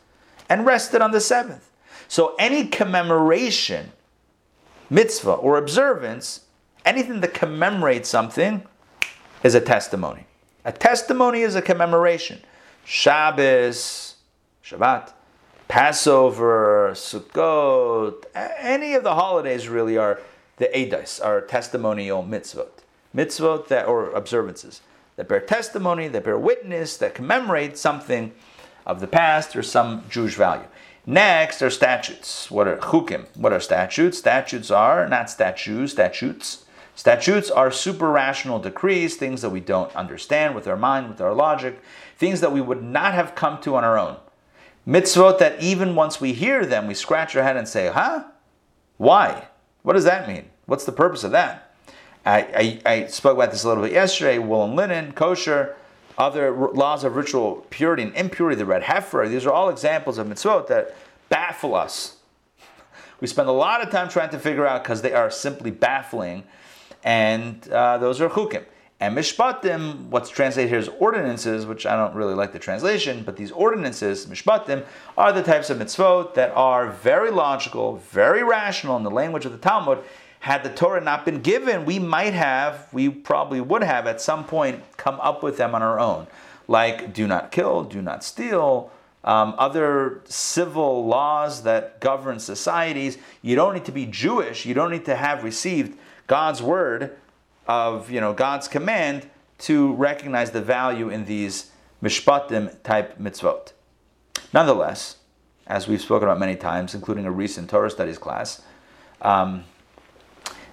[0.49, 1.69] and rested on the seventh.
[2.07, 3.91] So any commemoration,
[4.89, 6.41] mitzvah or observance,
[6.85, 8.63] anything that commemorates something
[9.43, 10.25] is a testimony.
[10.63, 12.39] A testimony is a commemoration.
[12.85, 14.15] Shabbos,
[14.63, 15.13] Shabbat,
[15.67, 20.21] Passover, Sukkot, any of the holidays really are
[20.57, 22.69] the Eidos, are testimonial mitzvot.
[23.15, 24.81] Mitzvot that, or observances
[25.15, 28.33] that bear testimony, that bear witness, that commemorate something
[28.85, 30.67] of the past or some Jewish value.
[31.05, 32.49] Next are statutes.
[32.49, 33.25] What are chukim?
[33.35, 34.17] What are statutes?
[34.17, 36.65] Statutes are not statues, statutes.
[36.95, 41.33] Statutes are super rational decrees, things that we don't understand with our mind, with our
[41.33, 41.79] logic,
[42.17, 44.17] things that we would not have come to on our own.
[44.87, 48.23] Mitzvot that even once we hear them, we scratch our head and say, huh?
[48.97, 49.47] Why?
[49.81, 50.49] What does that mean?
[50.65, 51.64] What's the purpose of that?
[52.25, 54.39] I, I, spoke about this a little bit yesterday.
[54.39, 55.75] Wool and linen, kosher,
[56.17, 60.27] other laws of ritual purity and impurity, the red heifer, these are all examples of
[60.27, 60.95] mitzvot that
[61.29, 62.17] baffle us.
[63.21, 66.43] We spend a lot of time trying to figure out because they are simply baffling,
[67.03, 68.65] and uh, those are chukim.
[68.99, 73.37] And mishpatim, what's translated here as ordinances, which I don't really like the translation, but
[73.37, 74.85] these ordinances, mishpatim,
[75.17, 79.53] are the types of mitzvot that are very logical, very rational in the language of
[79.53, 79.99] the Talmud,
[80.45, 84.45] had the Torah not been given, we might have, we probably would have at some
[84.45, 86.27] point come up with them on our own.
[86.67, 88.91] Like do not kill, do not steal,
[89.23, 93.17] um, other civil laws that govern societies.
[93.41, 97.17] You don't need to be Jewish, you don't need to have received God's word
[97.65, 99.27] of, you know, God's command
[99.61, 101.71] to recognize the value in these
[102.03, 103.71] mishpatim type mitzvot.
[104.53, 105.17] Nonetheless,
[105.65, 108.61] as we've spoken about many times, including a recent Torah studies class,
[109.23, 109.63] um,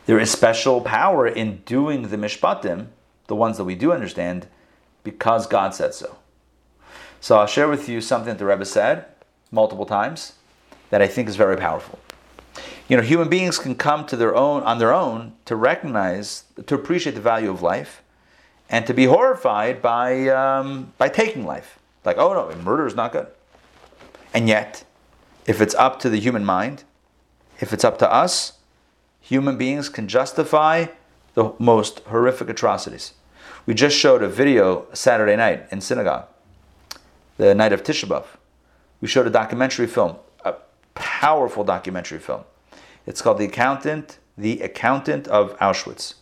[0.06, 2.88] there is special power in doing the mishpatim,
[3.26, 4.46] the ones that we do understand,
[5.04, 6.18] because God said so.
[7.20, 9.06] So I'll share with you something that the Rebbe said
[9.50, 10.34] multiple times
[10.90, 11.98] that I think is very powerful.
[12.88, 16.74] You know, human beings can come to their own on their own to recognize, to
[16.74, 18.02] appreciate the value of life,
[18.68, 21.78] and to be horrified by um, by taking life.
[22.04, 23.28] Like, oh no, murder is not good.
[24.34, 24.84] And yet,
[25.46, 26.84] if it's up to the human mind,
[27.60, 28.54] if it's up to us,
[29.22, 30.86] human beings can justify
[31.34, 33.14] the most horrific atrocities.
[33.64, 36.26] We just showed a video Saturday night in synagogue,
[37.38, 38.26] the night of Tisha B'Av.
[39.00, 40.56] We showed a documentary film, a
[40.94, 42.42] powerful documentary film.
[43.06, 46.14] It's called The Accountant, The Accountant of Auschwitz.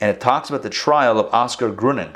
[0.00, 2.14] And it talks about the trial of Oskar Gröning,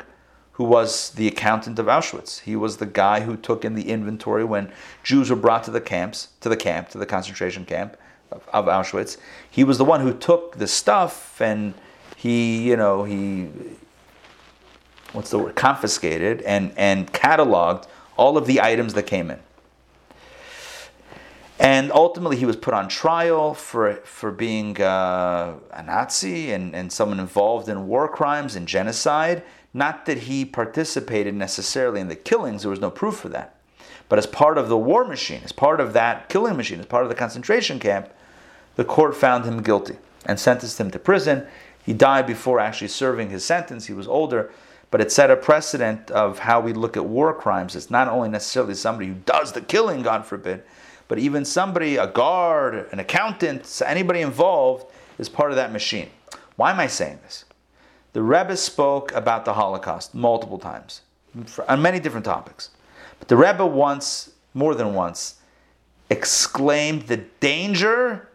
[0.53, 2.41] who was the accountant of Auschwitz.
[2.41, 4.71] He was the guy who took in the inventory when
[5.03, 7.97] Jews were brought to the camps, to the camp, to the concentration camp,
[8.33, 9.17] of, of Auschwitz.
[9.49, 11.73] He was the one who took the stuff and
[12.17, 13.49] he, you know, he,
[15.13, 19.39] what's the word, confiscated and, and cataloged all of the items that came in.
[21.59, 26.91] And ultimately, he was put on trial for, for being uh, a Nazi and, and
[26.91, 29.43] someone involved in war crimes and genocide.
[29.73, 33.55] Not that he participated necessarily in the killings, there was no proof for that.
[34.09, 37.03] But as part of the war machine, as part of that killing machine, as part
[37.03, 38.09] of the concentration camp,
[38.75, 41.45] the court found him guilty and sentenced him to prison.
[41.85, 43.85] He died before actually serving his sentence.
[43.87, 44.51] He was older,
[44.89, 47.75] but it set a precedent of how we look at war crimes.
[47.75, 50.63] It's not only necessarily somebody who does the killing, God forbid,
[51.07, 54.85] but even somebody, a guard, an accountant, anybody involved
[55.19, 56.09] is part of that machine.
[56.55, 57.45] Why am I saying this?
[58.13, 61.01] The Rebbe spoke about the Holocaust multiple times
[61.67, 62.69] on many different topics.
[63.19, 65.35] But the Rebbe once, more than once,
[66.09, 68.29] exclaimed the danger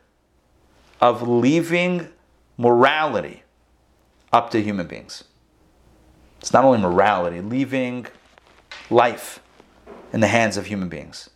[1.01, 2.09] of leaving
[2.57, 3.43] morality
[4.33, 5.25] up to human beings.
[6.41, 8.07] It's not only morality, leaving
[8.91, 9.41] life
[10.13, 11.31] in the hands of human beings.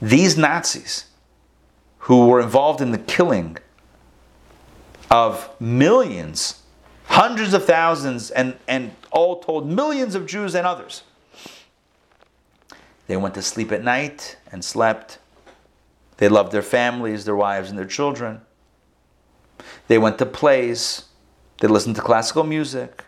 [0.00, 1.06] These Nazis
[1.98, 3.56] who were involved in the killing
[5.10, 6.62] of millions,
[7.06, 11.02] hundreds of thousands, and, and all told millions of Jews and others,
[13.06, 15.18] they went to sleep at night and slept
[16.16, 18.40] they loved their families, their wives, and their children.
[19.88, 21.06] They went to plays.
[21.58, 23.04] They listened to classical music.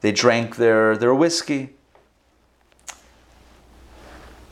[0.00, 1.70] They drank their, their whiskey.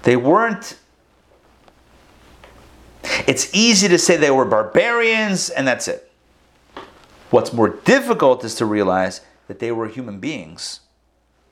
[0.02, 0.78] They weren't.
[3.26, 6.10] It's easy to say they were barbarians and that's it.
[7.30, 10.80] What's more difficult is to realize that they were human beings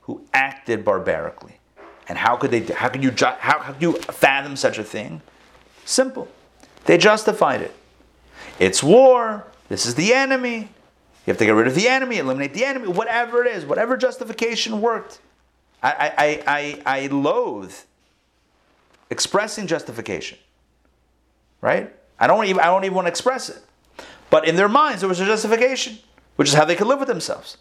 [0.01, 1.59] who acted barbarically.
[2.07, 2.61] And how could they?
[2.61, 3.11] How could you?
[3.17, 5.21] How, how could you fathom such a thing?
[5.85, 6.27] Simple.
[6.85, 7.73] They justified it.
[8.59, 9.45] It's war.
[9.69, 10.57] This is the enemy.
[11.25, 13.97] You have to get rid of the enemy, eliminate the enemy, whatever it is, whatever
[13.97, 15.19] justification worked.
[15.81, 16.43] I, I,
[16.85, 17.73] I, I loathe
[19.09, 20.37] expressing justification.
[21.61, 21.93] Right?
[22.19, 23.59] I don't even I don't even want to express it.
[24.29, 25.97] But in their minds there was a justification,
[26.35, 27.57] which is how they could live with themselves.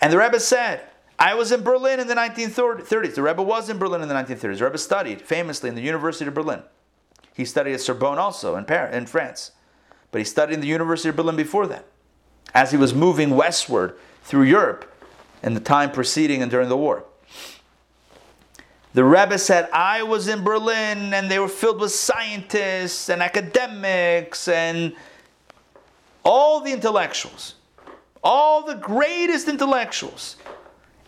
[0.00, 0.82] And the Rebbe said,
[1.18, 3.14] I was in Berlin in the 1930s.
[3.14, 4.58] The Rebbe was in Berlin in the 1930s.
[4.58, 6.62] The Rebbe studied famously in the University of Berlin.
[7.34, 9.52] He studied at Sorbonne also in Paris, in France.
[10.10, 11.86] But he studied in the University of Berlin before that.
[12.54, 14.92] As he was moving westward through Europe
[15.42, 17.04] in the time preceding and during the war.
[18.92, 24.48] The Rebbe said, I was in Berlin and they were filled with scientists and academics
[24.48, 24.94] and
[26.24, 27.54] all the intellectuals,
[28.22, 30.36] all the greatest intellectuals.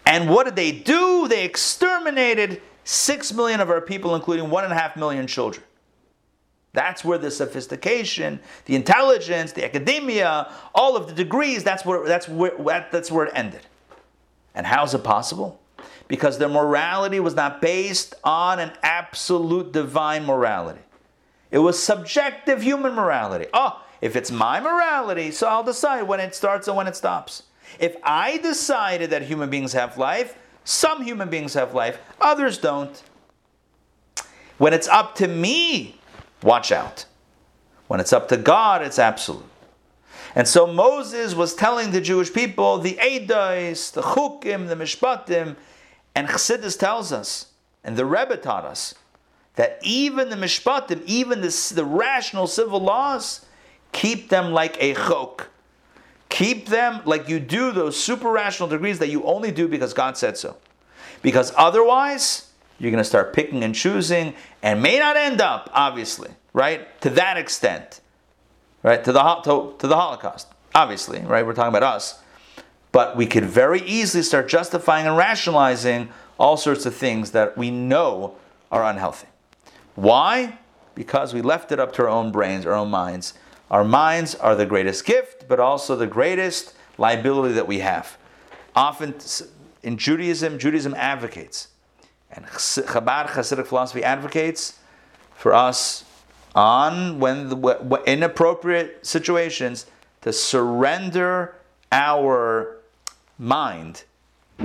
[0.06, 1.26] And what did they do?
[1.26, 5.64] They exterminated six million of our people, including one and a half million children.
[6.74, 12.28] That's where the sophistication, the intelligence, the academia, all of the degrees, that's where, that's
[12.28, 13.66] where, that's where it ended.
[14.54, 15.60] And how is it possible?
[16.12, 20.82] because their morality was not based on an absolute divine morality.
[21.50, 23.46] It was subjective human morality.
[23.54, 27.44] Oh, if it's my morality, so I'll decide when it starts and when it stops.
[27.78, 33.02] If I decided that human beings have life, some human beings have life, others don't.
[34.58, 35.98] When it's up to me,
[36.43, 37.05] watch out.
[37.88, 39.45] When it's up to God, it's absolute.
[40.34, 45.57] And so Moses was telling the Jewish people the Eidos, the Chukim, the Mishpatim,
[46.14, 47.47] and Chassidus tells us,
[47.84, 48.95] and the Rebbe taught us,
[49.57, 53.45] that even the mishpatim, even the, the rational civil laws,
[53.93, 55.49] keep them like a chok.
[56.30, 60.16] Keep them like you do those super rational degrees that you only do because God
[60.16, 60.57] said so.
[61.20, 62.49] Because otherwise,
[62.83, 67.11] you're going to start picking and choosing and may not end up, obviously, right, to
[67.11, 68.01] that extent,
[68.83, 72.20] right, to the, to, to the Holocaust, obviously, right, we're talking about us.
[72.91, 76.09] But we could very easily start justifying and rationalizing
[76.39, 78.35] all sorts of things that we know
[78.72, 79.28] are unhealthy.
[79.95, 80.59] Why?
[80.97, 83.35] Because we left it up to our own brains, our own minds.
[83.70, 88.18] Our minds are the greatest gift, but also the greatest liability that we have.
[88.74, 89.14] Often
[89.85, 91.68] in Judaism, Judaism advocates,
[92.33, 94.78] and Chabad Hasidic philosophy advocates
[95.35, 96.05] for us
[96.55, 99.87] on when the, inappropriate situations
[100.22, 101.55] to surrender
[101.91, 102.78] our
[103.39, 104.05] mind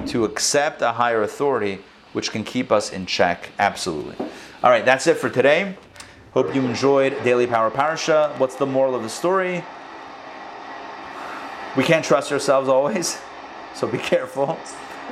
[0.05, 1.79] to accept a higher authority
[2.13, 3.49] which can keep us in check.
[3.59, 4.15] Absolutely.
[4.63, 5.75] All right, that's it for today.
[6.33, 8.37] Hope you enjoyed Daily Power Parsha.
[8.37, 9.63] What's the moral of the story?
[11.75, 13.19] We can't trust ourselves always,
[13.75, 14.57] so be careful.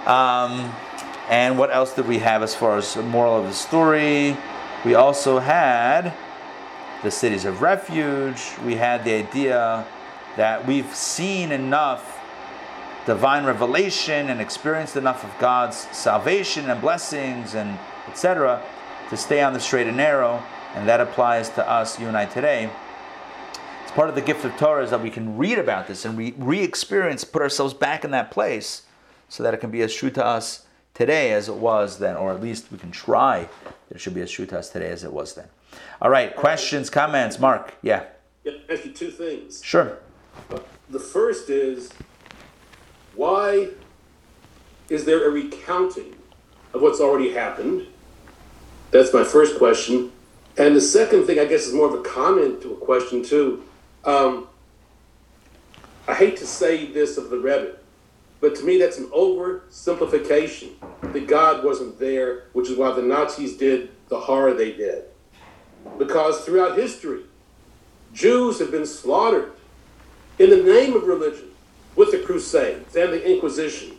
[0.05, 0.73] Um,
[1.29, 4.37] and what else did we have as far as the moral of the story?
[4.83, 6.13] We also had
[7.03, 8.41] the cities of refuge.
[8.63, 9.85] We had the idea
[10.37, 12.19] that we've seen enough
[13.07, 18.61] divine revelation and experienced enough of God's salvation and blessings and etc.
[19.09, 20.43] to stay on the straight and narrow,
[20.75, 22.69] and that applies to us, you and I today.
[23.83, 26.15] It's part of the gift of Torah is that we can read about this and
[26.15, 28.83] we re experience, put ourselves back in that place,
[29.29, 30.64] so that it can be as true to us
[30.95, 33.47] today as it was then, or at least we can try
[33.89, 35.47] There should be a true to us today as it was then.
[36.01, 37.75] All right, questions, comments, Mark?
[37.83, 38.05] Yeah.
[38.43, 39.63] Yeah, ask you two things.
[39.63, 39.99] Sure.
[40.89, 41.91] The first is
[43.15, 43.69] why
[44.89, 46.15] is there a recounting
[46.73, 47.87] of what's already happened?
[48.91, 50.11] That's my first question.
[50.57, 53.63] And the second thing, I guess, is more of a comment to a question, too.
[54.03, 54.47] Um,
[56.07, 57.77] I hate to say this of the Rebbe,
[58.45, 63.57] but to me, that's an oversimplification that God wasn't there, which is why the Nazis
[63.57, 65.05] did the horror they did.
[65.97, 67.21] Because throughout history,
[68.13, 69.53] Jews have been slaughtered
[70.37, 71.47] in the name of religion
[71.95, 73.97] with the Crusades and the Inquisition.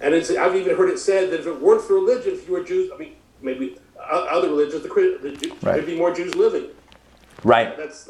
[0.00, 2.64] And I've even heard it said that if it weren't for religion, if you were
[2.64, 3.76] Jews, I mean, maybe
[4.10, 5.74] other religions, the, the right.
[5.74, 6.68] there'd be more Jews living.
[7.42, 7.76] Right.
[7.76, 8.08] That's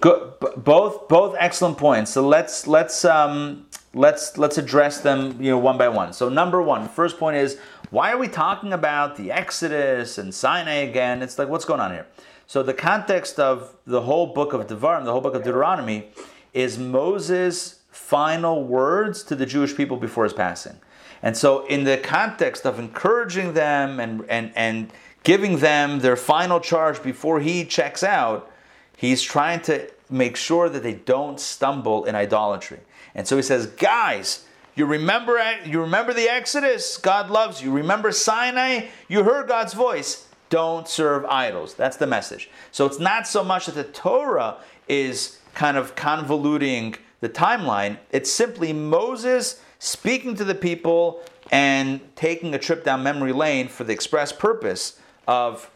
[0.00, 0.32] good.
[0.56, 2.12] Both both excellent points.
[2.12, 6.12] So let's let's um, let's let's address them you know one by one.
[6.12, 7.58] So number one, first point is
[7.90, 11.22] why are we talking about the Exodus and Sinai again?
[11.22, 12.06] It's like what's going on here.
[12.46, 16.08] So the context of the whole book of Devarim, the whole book of Deuteronomy,
[16.52, 20.76] is Moses final words to the Jewish people before his passing.
[21.22, 24.92] And so, in the context of encouraging them and, and, and
[25.24, 28.50] giving them their final charge before he checks out,
[28.96, 32.80] he's trying to make sure that they don't stumble in idolatry.
[33.14, 34.44] And so he says, guys,
[34.74, 37.70] you remember you remember the Exodus, God loves you.
[37.70, 40.26] Remember Sinai, you heard God's voice.
[40.48, 41.74] Don't serve idols.
[41.74, 42.50] That's the message.
[42.70, 48.30] So it's not so much that the Torah is kind of convoluting the timeline, it's
[48.30, 53.92] simply Moses speaking to the people and taking a trip down memory lane for the
[53.92, 55.70] express purpose of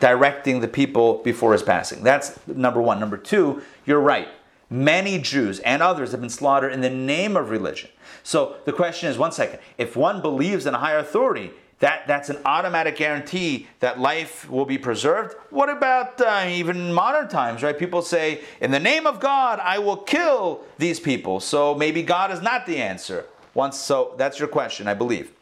[0.00, 2.02] directing the people before his passing.
[2.02, 2.98] That's number one.
[2.98, 4.28] Number two, you're right.
[4.68, 7.90] Many Jews and others have been slaughtered in the name of religion.
[8.22, 12.28] So the question is one second, if one believes in a higher authority, that, that's
[12.28, 15.34] an automatic guarantee that life will be preserved.
[15.48, 17.76] What about uh, even modern times, right?
[17.76, 21.40] People say, in the name of God, I will kill these people.
[21.40, 23.24] So maybe God is not the answer.
[23.54, 25.32] Once, so that's your question, I believe.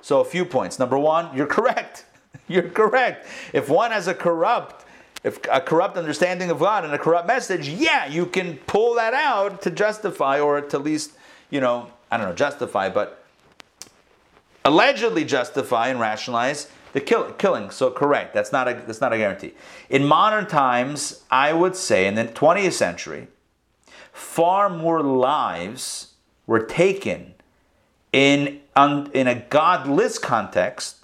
[0.00, 0.78] So a few points.
[0.78, 2.04] Number one, you're correct.
[2.50, 3.26] You're correct.
[3.52, 4.86] If one has a corrupt,
[5.22, 9.14] if a corrupt understanding of God and a corrupt message, yeah, you can pull that
[9.14, 11.12] out to justify or to at least,
[11.50, 13.22] you know, I don't know, justify, but
[14.64, 17.70] allegedly justify and rationalize the kill, killing.
[17.70, 18.32] So correct.
[18.32, 19.52] That's not a that's not a guarantee.
[19.90, 23.28] In modern times, I would say in the 20th century,
[24.12, 26.14] far more lives
[26.46, 27.34] were taken
[28.12, 28.60] in
[29.12, 30.97] in a godless context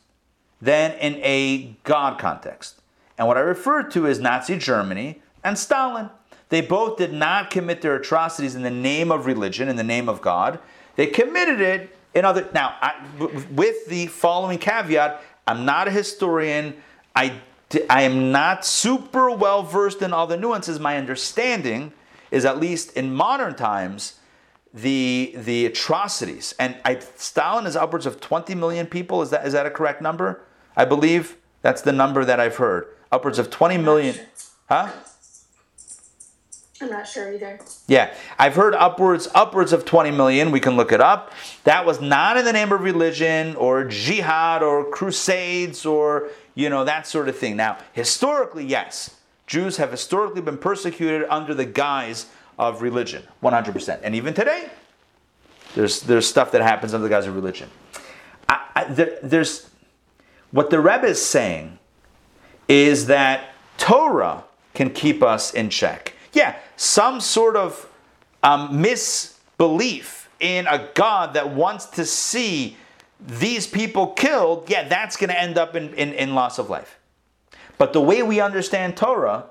[0.64, 2.80] than in a God context.
[3.18, 6.08] And what I refer to is Nazi Germany and Stalin.
[6.48, 10.08] They both did not commit their atrocities in the name of religion, in the name
[10.08, 10.58] of God.
[10.96, 12.48] They committed it in other.
[12.54, 12.94] Now, I,
[13.50, 16.74] with the following caveat, I'm not a historian.
[17.14, 17.40] I,
[17.90, 20.80] I am not super well versed in all the nuances.
[20.80, 21.92] My understanding
[22.30, 24.18] is, at least in modern times,
[24.72, 26.54] the the atrocities.
[26.58, 29.20] And I, Stalin is upwards of 20 million people.
[29.20, 30.40] Is that is that a correct number?
[30.76, 32.88] I believe that's the number that I've heard.
[33.10, 34.16] Upwards of 20 million.
[34.68, 34.90] Huh?
[36.80, 37.60] I'm not sure either.
[37.86, 40.50] Yeah, I've heard upwards upwards of 20 million.
[40.50, 41.32] We can look it up.
[41.64, 46.84] That was not in the name of religion or jihad or crusades or you know
[46.84, 47.56] that sort of thing.
[47.56, 49.16] Now, historically, yes,
[49.46, 52.26] Jews have historically been persecuted under the guise
[52.58, 54.00] of religion, 100%.
[54.02, 54.68] And even today,
[55.74, 57.70] there's there's stuff that happens under the guise of religion.
[58.48, 59.70] I, I, there, there's
[60.54, 61.80] what the Rebbe is saying
[62.68, 66.14] is that Torah can keep us in check.
[66.32, 67.90] Yeah, some sort of
[68.40, 72.76] um, misbelief in a God that wants to see
[73.18, 77.00] these people killed, yeah, that's going to end up in, in, in loss of life.
[77.76, 79.46] But the way we understand Torah,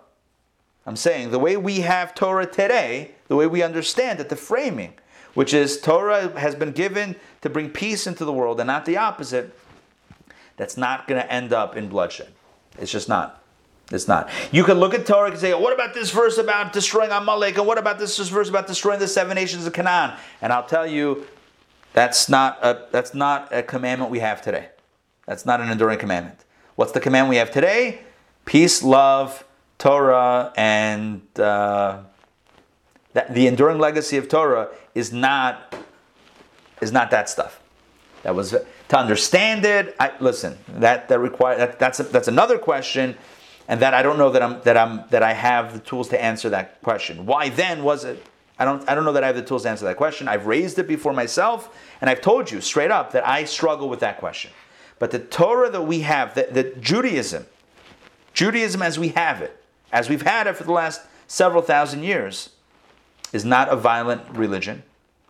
[0.86, 4.94] I'm saying the way we have Torah today, the way we understand it, the framing,
[5.34, 8.96] which is Torah has been given to bring peace into the world and not the
[8.96, 9.54] opposite,
[10.58, 12.34] that's not going to end up in bloodshed.
[12.80, 13.44] It's just not.
[13.92, 14.30] It's not.
[14.52, 17.58] You can look at Torah and say, what about this verse about destroying Amalek?
[17.58, 20.18] And what about this verse about destroying the seven nations of Canaan?
[20.42, 21.28] And I'll tell you,
[21.94, 24.70] that's not a, that's not a commandment we have today.
[25.26, 26.44] That's not an enduring commandment.
[26.76, 28.00] What's the command we have today?
[28.46, 29.46] Peace, love,
[29.78, 32.00] Torah, and uh,
[33.14, 35.76] that, the enduring legacy of Torah is not
[36.82, 37.62] is not that stuff.
[38.24, 38.56] That was
[38.90, 39.96] to understand it.
[40.00, 43.18] I, listen, that that require that, that's a, that's another question,
[43.68, 46.22] and that I don't know that I'm that I'm that I have the tools to
[46.22, 47.26] answer that question.
[47.26, 48.26] Why then was it?
[48.60, 50.28] I don't I don't know that I have the tools to answer that question.
[50.28, 54.02] I've raised it before myself, and I've told you straight up that I struggle with
[54.02, 54.52] that question.
[55.00, 57.46] But the Torah that we have, the, the Judaism,
[58.34, 59.62] Judaism as we have it,
[59.92, 62.52] as we've had it for the last several thousand years,
[63.34, 64.84] is not a violent religion.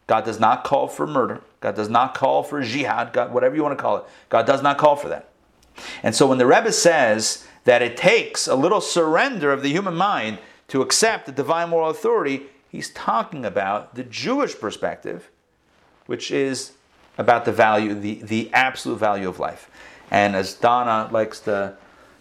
[0.07, 1.41] God does not call for murder.
[1.61, 4.03] God does not call for jihad, God, whatever you want to call it.
[4.29, 5.29] God does not call for that.
[6.03, 9.95] And so when the Rebbe says that it takes a little surrender of the human
[9.95, 15.29] mind to accept the divine moral authority, he's talking about the Jewish perspective,
[16.05, 16.73] which is
[17.17, 19.69] about the value, the, the absolute value of life.
[20.11, 21.75] And as Donna likes to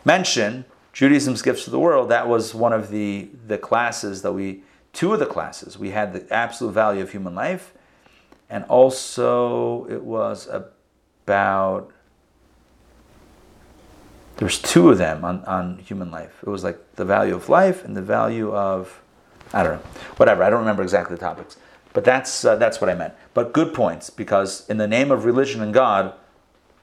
[0.05, 4.63] mention, Judaism's gifts to the world, that was one of the, the classes that we,
[4.93, 7.73] two of the classes, we had the absolute value of human life
[8.53, 11.91] and also it was about
[14.37, 16.39] there's two of them on, on human life.
[16.43, 19.01] It was like the value of life and the value of
[19.55, 20.43] I don't know, whatever.
[20.43, 21.57] I don't remember exactly the topics,
[21.95, 23.15] but that's uh, that's what I meant.
[23.33, 26.13] But good points because in the name of religion and God,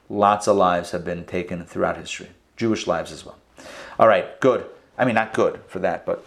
[0.08, 3.38] lots of lives have been taken throughout history, Jewish lives as well.
[3.98, 4.66] All right, good.
[4.98, 6.24] I mean, not good for that, but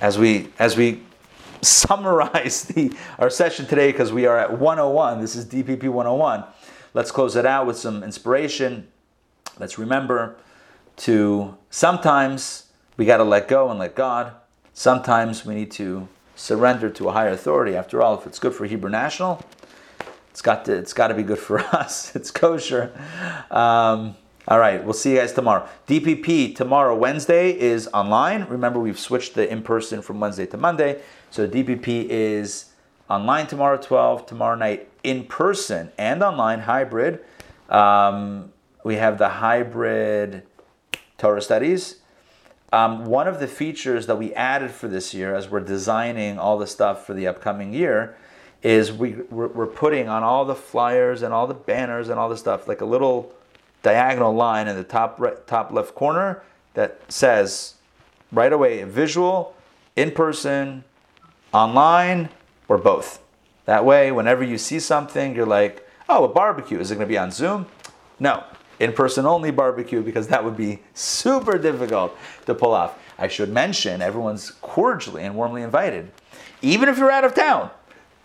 [0.00, 1.02] as we as we
[1.62, 5.20] summarize the, our session today because we are at 101.
[5.20, 6.44] This is DPP 101.
[6.92, 8.88] Let's close it out with some inspiration.
[9.58, 10.36] Let's remember
[10.98, 14.32] to sometimes we got to let go and let God.
[14.72, 17.76] Sometimes we need to surrender to a higher authority.
[17.76, 19.42] After all, if it's good for Hebrew National,
[20.30, 22.14] it's got to it's got to be good for us.
[22.14, 22.92] It's kosher.
[23.50, 24.16] Um,
[24.46, 25.66] all right, we'll see you guys tomorrow.
[25.86, 28.44] DPP tomorrow, Wednesday is online.
[28.44, 31.00] Remember, we've switched the in person from Wednesday to Monday.
[31.30, 32.66] So DPP is
[33.08, 37.20] online tomorrow, 12, tomorrow night in person and online, hybrid.
[37.70, 38.52] Um,
[38.84, 40.42] we have the hybrid
[41.16, 42.00] Torah studies.
[42.70, 46.58] Um, one of the features that we added for this year, as we're designing all
[46.58, 48.14] the stuff for the upcoming year,
[48.62, 52.28] is we, we're, we're putting on all the flyers and all the banners and all
[52.28, 53.32] the stuff like a little
[53.84, 57.74] diagonal line in the top right, top left corner that says
[58.32, 59.54] right away visual,
[59.94, 60.82] in person,
[61.52, 62.30] online,
[62.66, 63.22] or both.
[63.66, 66.80] That way, whenever you see something, you're like, oh, a barbecue.
[66.80, 67.66] Is it going to be on Zoom?
[68.18, 68.42] No,
[68.80, 72.16] in person only barbecue because that would be super difficult
[72.46, 72.98] to pull off.
[73.18, 76.10] I should mention everyone's cordially and warmly invited.
[76.62, 77.70] Even if you're out of town,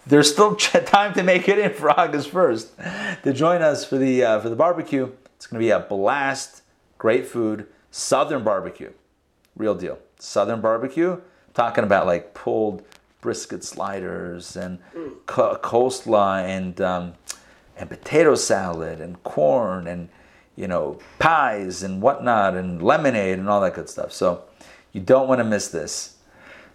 [0.07, 4.23] there's still time to make it in for August 1st to join us for the,
[4.23, 5.11] uh, for the barbecue.
[5.39, 6.63] It's going to be a blast,
[6.97, 8.91] great food, southern barbecue.
[9.55, 9.97] Real deal.
[10.19, 11.21] Southern barbecue,
[11.53, 12.83] talking about like pulled
[13.21, 14.79] brisket sliders and
[15.27, 17.13] co- coleslaw and um,
[17.77, 20.09] and potato salad and corn and
[20.57, 24.11] you know pies and whatnot and lemonade and all that good stuff.
[24.11, 24.43] So
[24.91, 26.17] you don't want to miss this.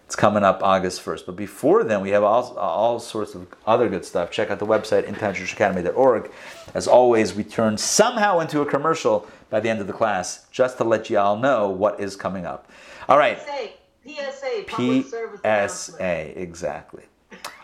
[0.06, 1.26] It's coming up August 1st.
[1.26, 4.30] But before then, we have all, all sorts of other good stuff.
[4.30, 6.30] Check out the website, intownjewishacademy.org.
[6.74, 10.76] As always, we turn somehow into a commercial by the end of the class just
[10.78, 12.70] to let you all know what is coming up.
[13.08, 13.40] All right.
[13.40, 13.70] PSA,
[14.06, 15.40] PSA, public service.
[15.42, 17.04] PSA, exactly.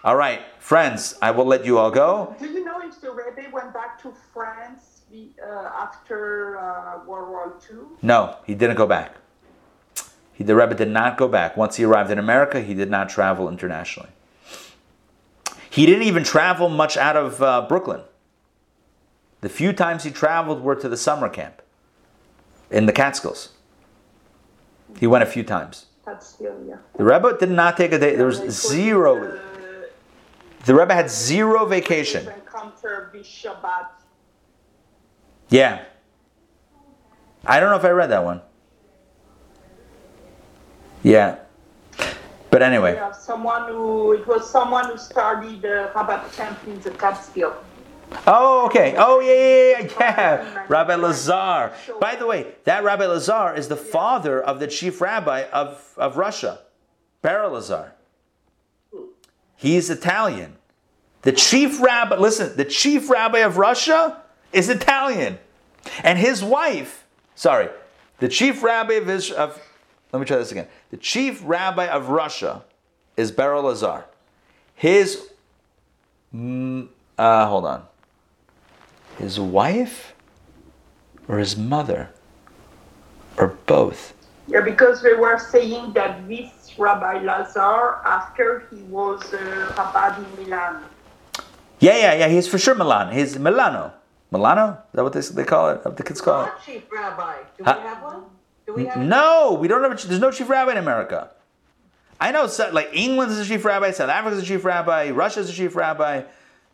[0.03, 2.35] All right, friends, I will let you all go.
[2.41, 7.61] Do you know if the Rebbe went back to France uh, after uh, World War
[7.71, 7.81] II?
[8.01, 9.17] No, he didn't go back.
[10.41, 11.55] He, the Rebbe did not go back.
[11.55, 14.09] Once he arrived in America, he did not travel internationally.
[15.69, 18.01] He didn't even travel much out of uh, Brooklyn.
[19.43, 21.61] The few times he traveled were to the summer camp
[22.71, 23.51] in the Catskills.
[24.99, 25.85] He went a few times.
[26.07, 26.77] That's still, yeah.
[26.97, 28.17] The Rebbe did not take a day.
[28.17, 29.39] There was zero.
[30.65, 32.27] The Rebbe had zero vacation.
[35.51, 35.85] Yeah.
[37.45, 38.41] I don't know if I read that one.
[41.03, 41.39] Yeah.
[42.51, 42.97] But anyway.
[42.97, 47.55] have someone who, it was someone who started uh, the Rabat camp in the Catskill.
[48.27, 48.97] Oh, okay.
[48.99, 50.65] Oh, yeah, yeah, yeah, yeah.
[50.69, 51.73] Rabbi Lazar.
[52.01, 56.17] By the way, that Rabbi Lazar is the father of the chief rabbi of, of
[56.17, 56.61] Russia,
[57.23, 57.93] Ber Lazar.
[59.57, 60.57] He's Italian.
[61.23, 64.23] The chief rabbi, listen, the chief rabbi of Russia
[64.53, 65.39] is Italian.
[66.03, 67.69] And his wife, sorry,
[68.19, 69.63] the chief rabbi of of,
[70.13, 70.67] let me try this again.
[70.91, 72.63] The chief rabbi of Russia
[73.17, 74.05] is Ber Lazar.
[74.75, 75.29] His,
[76.35, 77.83] uh, hold on
[79.19, 80.15] his wife
[81.29, 82.09] or his mother
[83.37, 84.15] or both
[84.49, 90.45] Yeah, because they were saying that this Rabbi Lazar, after he was uh, Rabbad in
[90.45, 90.85] Milan.
[91.81, 93.93] yeah yeah yeah he's for sure milan he's milano
[94.31, 97.37] milano is that what they, they call it what the kids call it chief rabbi.
[97.59, 97.77] Do Huh?
[97.77, 98.23] we have one?
[98.77, 101.31] No we don't have a, there's no chief rabbi in america.
[102.21, 105.41] I know like england is a chief rabbi south africa is a chief rabbi russia
[105.41, 106.23] is a chief rabbi.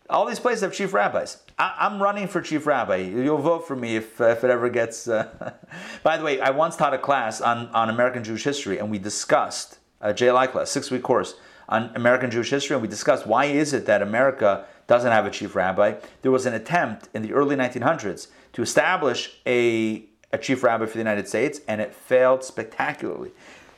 [0.08, 1.42] All these places have chief rabbis.
[1.58, 2.96] I, i'm running for chief rabbi.
[2.96, 5.54] You'll vote for me if, if it ever gets uh...
[6.02, 8.98] by the way i once taught a class on, on american jewish history and we
[8.98, 11.34] discussed a jli class six week course
[11.68, 15.30] on american jewish history and we discussed why is it that america doesn't have a
[15.30, 15.94] chief rabbi.
[16.22, 20.92] There was an attempt in the early 1900s to establish a, a chief rabbi for
[20.92, 23.30] the united states and it failed spectacularly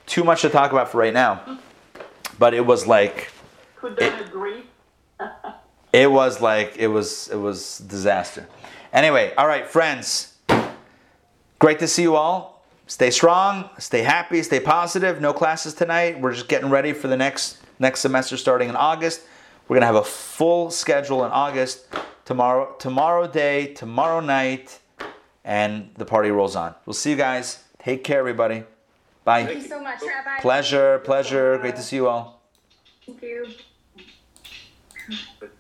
[0.07, 1.59] too much to talk about for right now
[2.39, 3.31] but it was like
[3.77, 4.65] Couldn't agree.
[5.93, 8.47] it was like it was it was disaster.
[8.93, 10.35] Anyway, all right, friends.
[11.59, 12.65] Great to see you all.
[12.87, 15.21] Stay strong, stay happy, stay positive.
[15.21, 16.21] No classes tonight.
[16.21, 19.23] We're just getting ready for the next next semester starting in August.
[19.67, 21.87] We're gonna have a full schedule in August.
[22.25, 24.81] Tomorrow, tomorrow day, tomorrow night,
[25.49, 26.75] and the party rolls on.
[26.85, 27.65] We'll see you guys.
[27.79, 28.65] Take care, everybody.
[29.25, 29.47] Bye.
[29.47, 30.41] Thank you so much, Rabbi.
[30.41, 31.57] Pleasure, pleasure.
[31.59, 32.43] Great to see you all.
[33.07, 33.47] Thank you.
[35.41, 35.51] But